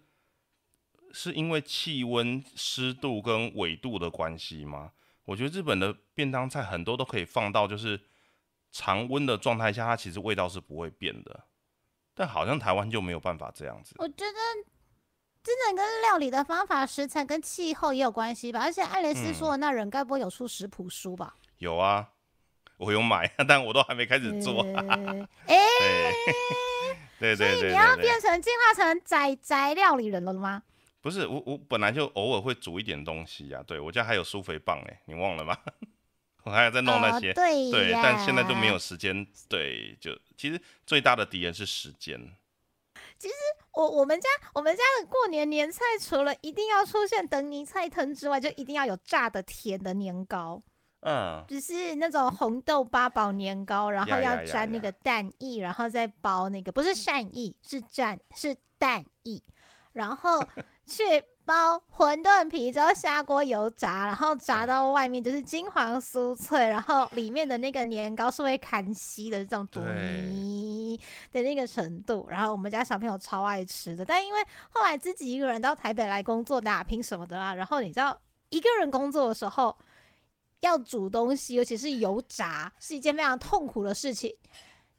[1.12, 4.92] 是因为气温、湿度跟纬度的关系吗？
[5.26, 8.00] 我觉得日本的便当菜很多都可以放到就是
[8.72, 11.44] 常温的状态下，它其实味道是不会变的。
[12.14, 13.94] 但好像台湾就没有办法这样子。
[13.98, 14.38] 我觉得
[15.42, 18.60] 真的跟料理的方法、食材跟气候也有关系吧。
[18.60, 21.34] 而且爱蕾丝嗯说的那人该不会有出食谱书吧？
[21.58, 22.08] 有啊，
[22.78, 24.62] 我有买， 但我都还没开始做。
[24.74, 25.56] 呃哎、
[27.18, 30.62] 对对对对你要变成进化成宅宅料理人了吗？
[31.00, 35.54] 不是我我本来就偶尔会煮一点东西呀、对我家还有苏肥棒哎，你忘了吗？
[36.44, 37.32] 我还有在弄那些。
[37.32, 38.78] 哦、对对，但现在都没有。
[38.78, 39.26] 时间。
[39.48, 42.18] 对，就其实最大的敌人是时间。
[43.18, 43.34] 其实
[43.72, 50.62] 我我们家我们家的过年年菜，除了一定要出现等尼菜藤之外，就一定要有炸的甜的年糕。
[51.00, 59.42] 嗯，就是那种红豆八宝年糕，然后要沾那个蛋液，然后再包那个不是善意，是蘸是蛋液，
[59.92, 60.42] 然后
[60.86, 61.02] 去
[61.44, 70.98] 包馄饨皮之后下锅油炸，然后炸到外面就是金黄酥脆，然后里面的那个年糕是会砍稀的这种多对泥
[71.32, 74.40] 的那个程度，然后我们家小朋友超爱吃的，但因为
[74.70, 78.18] 后来自己一个人到台北来工作打拼什么的啦，然后你知道
[78.48, 79.76] 一个人工作的时候。
[80.60, 84.34] 要煮东西，尤其是油炸，是一件非常痛苦的事情。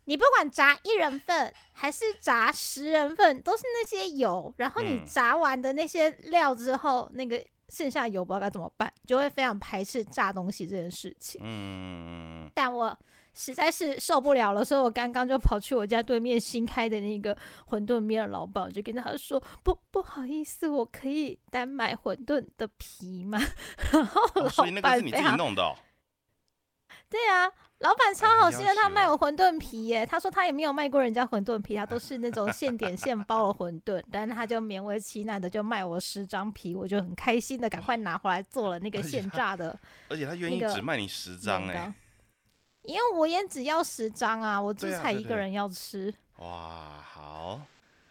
[0.06, 4.54] 你不管炸一人份还是炸十人份，都是那些油。
[4.58, 11.42] 然后你嗯炸完的那些料之后，那个剩下油不知道该怎么办，就会非常排斥炸东西这件事情。
[11.44, 12.98] 嗯，但我
[13.34, 17.36] 实在是受不了了，所以我刚刚就跑去我家对面新开的那个
[17.68, 23.38] 馄饨面老板，我就跟他说：“不不好意思，我可以单买馄饨的皮吗？”
[23.92, 25.76] 然后老哦所以那个是你自己板非常弄的哦。
[27.10, 27.52] 对啊，
[27.86, 30.04] 老板超好心的，他卖我馄饨皮耶。
[30.04, 39.78] 他说他也没有卖过人家馄饨皮，他都是那种现点 现包的馄饨，但是他就勉为其难的就卖我十张皮，我就很开心的赶快拿回来做了那个现炸的
[40.10, 41.94] 而且他愿意只卖你十张哎。
[42.82, 46.12] 因为我也只要十张啊，我就对啊对对才一个人要吃。
[46.38, 47.62] 哇，好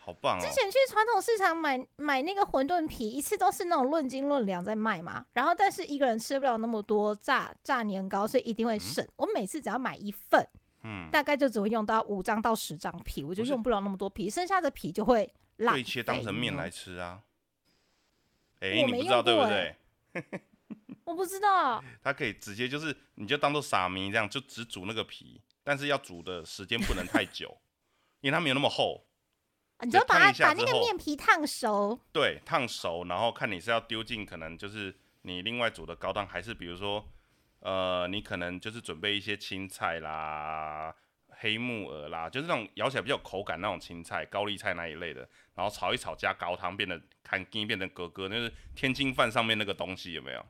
[0.05, 0.53] 好棒哦之！
[0.53, 5.25] 前去传统市场买买那个馄饨皮，一次都是那种论斤论两在卖嘛。
[5.33, 9.07] 然后但是一个人吃不了那么多炸炸年糕，所以一定会剩。
[9.17, 10.47] 我每次只要买一份，
[10.83, 15.81] 嗯，大概就只会用到五张到十张皮，我就用不了那么多皮，剩下的皮就会浪费。
[15.81, 17.23] 对切当成面来，吃啊。
[18.61, 19.77] 哎、我没你不知道对不欸
[20.13, 20.41] 对？
[21.05, 21.83] 我不知道。
[22.05, 27.57] 它可以直接就是，你就当做撒米这样，就只煮那个皮，但是要煮的时间不能太久，
[28.21, 29.07] 因为它没有那么厚。
[29.81, 37.05] 你就把它把那个面皮烫熟，对，烫熟，然后看你是要丢进可能就是你另外煮的高汤，还是比如说，
[37.61, 40.95] 呃，你可能就是准备一些青菜啦、
[41.29, 50.45] 黑木耳啦，就是那种咬起来比较有口感那种青菜、高丽菜那一类的，然后炒一炒加高汤，变得看筋变成格格，那是天津饭上面那个东西有没有？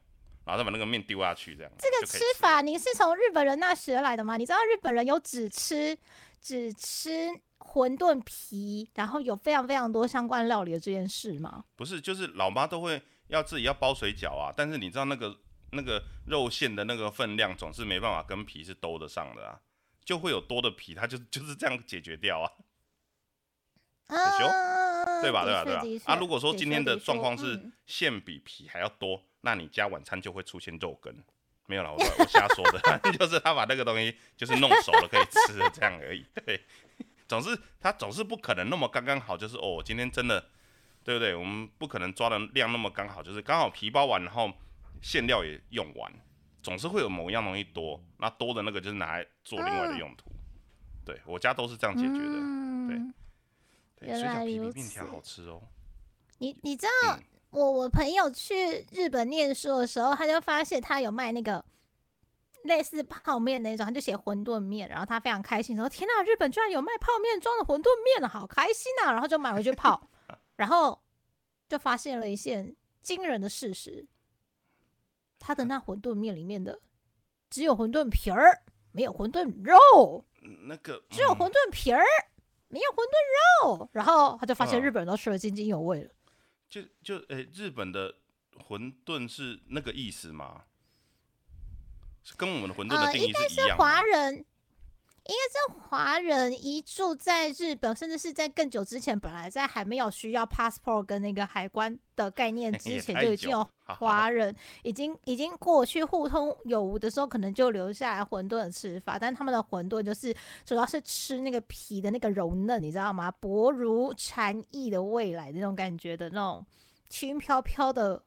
[0.45, 4.37] 然后再把那个面丢下去，这样这个吃法你是从日本人那学来的吗？
[4.37, 5.97] 你知道日本人有只吃
[6.39, 7.31] 只吃
[7.65, 11.65] 馄饨皮，然后有非常非常多相关料理的这件事吗？
[11.75, 15.37] 不是，就是老妈都会要自己要包水饺啊，但是你知道那个
[15.73, 19.59] 那个肉馅的那个分量总是没办法跟皮是兜得上的啊，
[20.05, 22.47] 就会有多的皮，它就 就是这样解决掉啊，
[24.39, 25.45] 修嗯，对吧？
[25.45, 25.65] 对吧？
[25.65, 26.13] 对吧？
[26.13, 31.13] 啊，如果说今天的状况是嗯馅比皮还要多，那你家晚餐就会出现肉羹。
[31.67, 36.23] 没有啦，我我瞎说的， 就是他把那个东西就是弄熟了可以吃的这样而已。
[36.45, 36.63] 对，
[37.27, 40.45] 总是他总是不可能那么刚刚好，就是哦，今天真的
[41.03, 41.35] 对不对？
[41.35, 44.51] 我们不可能抓的量那么刚好，就是刚好皮包完，然后
[45.03, 46.13] 馅料也用完，
[46.63, 50.31] 总是会有某一样东西多，那多的那个就是拿来做另外的用途。
[51.05, 52.19] 对我家都是这样解决的。
[52.19, 53.15] 嗯
[53.99, 55.63] 对，水饺皮原来如比面条好吃哦。
[56.39, 61.65] 你你知道嗯我我朋友去日本念书的时候，他就发现他有卖那个
[62.65, 70.11] 类似泡面那种，他就写馄饨面，然后他非常开心说：“天呐，日本居然有卖泡面装的馄饨面了，好开心啊！”然后就买回去泡，
[70.57, 71.03] 然后
[71.69, 74.07] 就发现了一件惊人的事实：
[75.39, 76.81] 他的那馄饨面里面的
[77.51, 78.63] 只有馄饨皮儿，
[78.93, 82.03] 没有馄饨肉，嗯那个只有嗯馄饨皮儿，
[82.69, 83.89] 没有馄饨肉。
[83.93, 86.11] 然后他就发现嗯日本人都吃的津津有味了。
[86.69, 88.15] 就就诶、日本的
[88.67, 90.65] 馄饨是那个意思吗？
[92.25, 93.75] 是跟我们的馄饨的呃，定义应该是？
[93.75, 94.45] 华人，应
[95.27, 113.31] 该是华人移住在日本，甚至是在更久之前，本来在还没有需要 passport 跟那个海关的概念 之前，就已经有华人已经已经过去互通有无的时候，可能就留下来馄饨的吃法，但他们的馄饨就是主要是吃那个皮的那个柔嫩，你知道吗？
[113.33, 116.65] 薄如蝉翼的未来那种感觉的那种
[117.11, 118.23] 轻飘飘的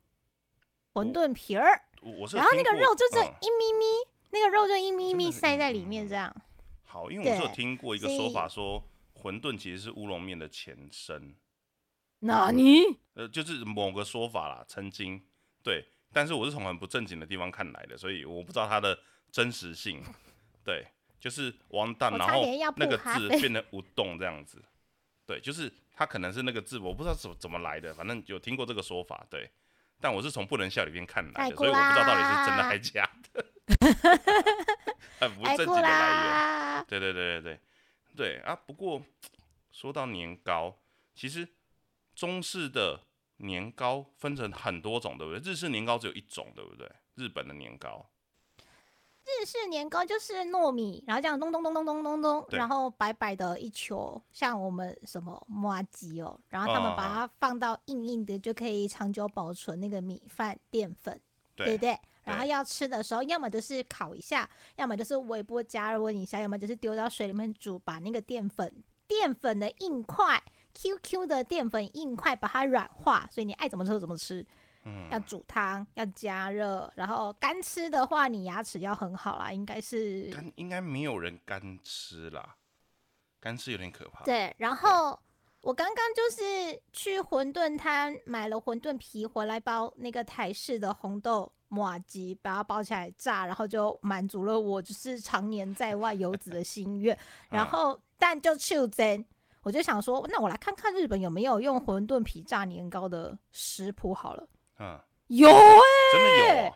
[0.94, 1.82] 馄饨皮儿。
[2.08, 3.86] 我我是然后那个肉就这嗯一咪咪，
[4.32, 6.34] 那个肉就一咪咪塞在里面，这样。
[6.84, 8.82] 好，因为我是有听过一个说法说，
[9.14, 11.36] 馄饨其实是乌龙面的前身，
[12.20, 12.84] 那你
[13.16, 15.22] 呃，就是某个说法啦，曾经
[15.62, 18.98] 对，但是我是从很不正经的地方看来的，所以我不知道它的
[19.32, 20.02] 真实性。
[20.64, 20.88] 对，
[21.20, 22.44] 就是王蛋，我然后
[22.78, 24.62] 那个字变成无动这样子。
[25.26, 29.26] 对，就是它可能是那个字，我不知道怎么怎么来的，反正有听过这个说法。
[29.30, 29.50] 对，
[30.00, 33.46] 但我是从不能笑里面看来的，所以我不知道到底是真的啦还假的，
[35.20, 36.86] 很不正经的来源。
[36.88, 37.60] 对对对对对
[38.16, 38.56] 对啊！
[38.56, 39.02] 不过
[39.72, 40.78] 说到年糕，
[41.16, 41.48] 其实
[42.16, 43.02] 中式的
[43.38, 45.52] 年糕分成很多种，对不对？
[45.52, 46.90] 日式年糕只有一种，对不对？
[47.16, 48.10] 日本的年糕，
[49.28, 61.20] 日式年糕就是糯米，然后这样咚咚咚咚咚咚咚，然后白白的一球，像我们什么麻吉哦，然后他们哦把它放到硬硬的，就可以长久保存那个米饭淀粉，
[61.56, 62.00] 对对不对？
[62.24, 68.72] 然后要吃的时候，要么就是烤一下，要么就是微波加温一下，要么就是丢到水里面煮，把那个淀粉
[69.08, 70.42] 淀粉的硬块
[70.74, 74.46] QQ 的淀粉硬块把它软化，所以你爱怎么吃就怎么吃。
[74.88, 82.56] 嗯要煮汤，要加热，然后干吃的话，你牙齿要很好啦，应该是干应该没有人干吃啦，
[83.42, 84.24] 干吃有点可怕。
[84.24, 84.56] 对。
[84.58, 85.20] 然后
[85.62, 97.18] 我刚刚就是去馄饨摊买了馄饨皮回来包那个台式的红豆麻吉，把它包起来炸，然后就满足了我就是常年在外游子的心愿。
[97.50, 99.26] 然嗯后但就去真。
[99.64, 104.48] 我就想说，那我来看看日本有没有用馄饨皮炸年糕的食谱好了。
[104.80, 105.82] 嗯，有哎、
[106.14, 106.76] 真的有哦、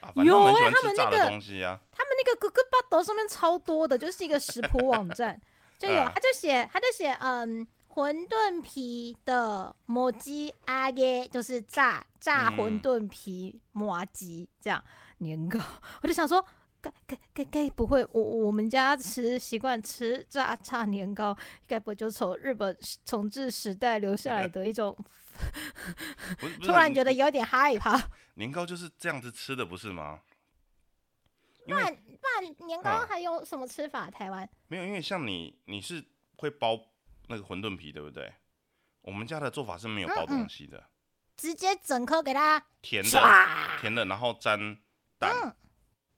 [0.00, 1.80] 啊，反正有我们喜欢欸他们那个东西啊。
[1.92, 5.40] 他们那个 Google 上面超多的，就是一个食谱网站，
[5.78, 14.82] 就有嗯他就写他就写嗯馄饨皮的抹鸡阿耶，就是炸炸嗯馄饨皮麻鸡这样
[15.18, 15.58] 年糕，
[16.02, 16.44] 我就想说。
[16.82, 21.36] 该该该该不会，我我们家吃习惯吃炸炸年糕，
[21.66, 22.74] 该不会就从日本
[23.04, 24.96] 统治时代留下来的一种？
[26.62, 28.00] 突然觉得有点害怕。
[28.34, 30.20] 年糕就是这样子吃的，不是吗？
[31.66, 34.10] 因不然不然年糕嗯还有什么吃法？
[34.10, 36.02] 台湾没有，因为像你你是
[36.36, 36.78] 会包
[37.28, 38.32] 那个馄饨皮，对不对？
[39.02, 40.82] 我们家的做法是没有包东西的，
[41.36, 43.20] 直接整颗给它甜的，
[43.80, 44.58] 甜的，然后沾
[45.18, 45.54] 蛋，嗯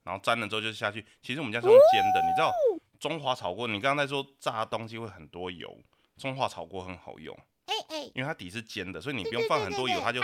[0.04, 1.04] 然后沾了之后就下去。
[1.22, 2.52] 其实我们家是用煎的，你知道
[2.98, 5.76] 中华炒锅，你刚刚在说炸东西会很多油，
[6.16, 7.36] 中华炒锅很好用，
[7.72, 10.20] 哎哎，因为它底是尖的，所以你不用放很多油，它就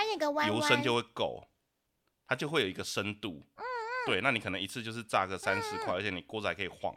[0.46, 1.42] 油深就会够，
[2.26, 3.46] 它就会有一个深度。
[4.07, 6.94] 对，那你可能一次就是炸个三十块，而且你锅子还可以晃，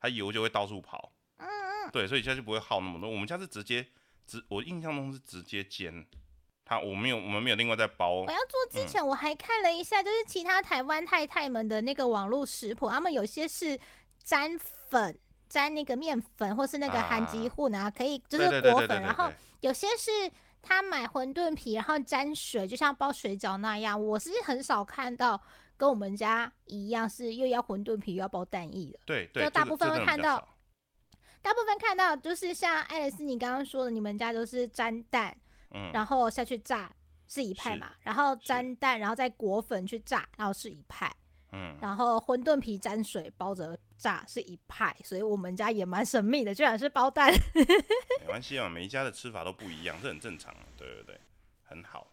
[0.00, 1.12] 它油就会到处跑。
[1.38, 3.08] 嗯嗯，对，所以家就不会耗那么多。
[3.08, 3.86] 我们家是直接
[4.26, 6.06] 直，我印象中是直接煎，
[6.64, 8.30] 它我没有，我们没有另外再包我。
[8.30, 13.78] 要做之前我还看了一下，就是其他台湾太太们的那个网络食谱，他们有些是
[14.22, 14.58] 沾
[14.88, 15.18] 粉。
[15.48, 20.10] 沾那个面粉或是那个韩籍啊混啊，可以就是裹粉，然后对有些是
[20.62, 24.00] 他买馄饨皮，然后沾水，就像包水饺那样。
[24.02, 25.40] 我是很少看到
[25.76, 28.98] 跟我们家一样是又要馄饨皮又要包蛋液的。
[29.06, 30.36] 对对，就大部分会看到
[31.40, 35.36] 大部分看到就是像爱丽丝你刚刚说的，你们家都是沾蛋，
[35.70, 36.90] 嗯，然后下去炸
[37.26, 41.10] 是一派嘛，然后沾蛋，然后再裹粉去炸，然后是一派，
[41.52, 47.30] 嗯，然后馄饨皮沾水包着炸是一派，所以我们家也蛮神秘的，居然是包蛋。
[47.54, 50.60] 没关系啊，每一家的吃法都不一样，这很正常啊。
[50.76, 51.20] 对对对，
[51.64, 52.06] 很好。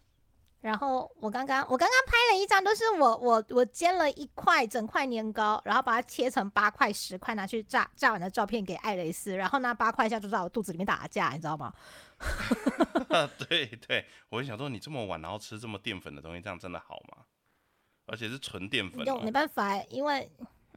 [0.60, 11.72] 然后我刚刚我刚刚拍了一张，都是我我我煎了一块整块年糕，然后把它切成八块十块拿去炸，炸完的照片给艾蕾丝，然后那八块下就在我肚子里面打架，你知道吗？
[13.48, 17.24] 对对，我就想说，你这么晚然后吃这么淀粉的东西，这样真的好吗？
[18.06, 19.32] 而且是纯淀粉、就没哦。
[19.32, 20.28] 办法，因为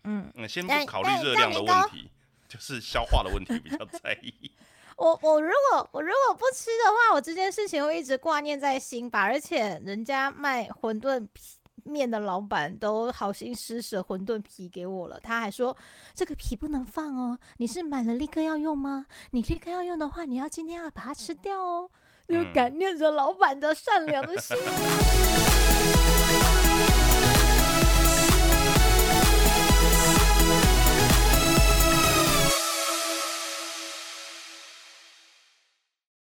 [0.03, 2.09] 嗯，嗯，先不考虑热量的问题，
[2.47, 4.51] 就是消化的问题比较 在意。
[4.97, 9.21] 我我如果我如果不吃的话，我这件事情会一直挂念在心吧。
[9.21, 11.41] 而且人家卖馄饨皮
[11.85, 15.75] 面的老板都好心施舍馄饨皮给我了，他还说
[16.13, 19.05] 这个皮不能放哦，你是买了立刻要用吗？
[19.31, 21.89] 你立刻要用的话，你要今天要把它吃掉哦。
[22.27, 24.55] 就嗯感念着老板的善良的心。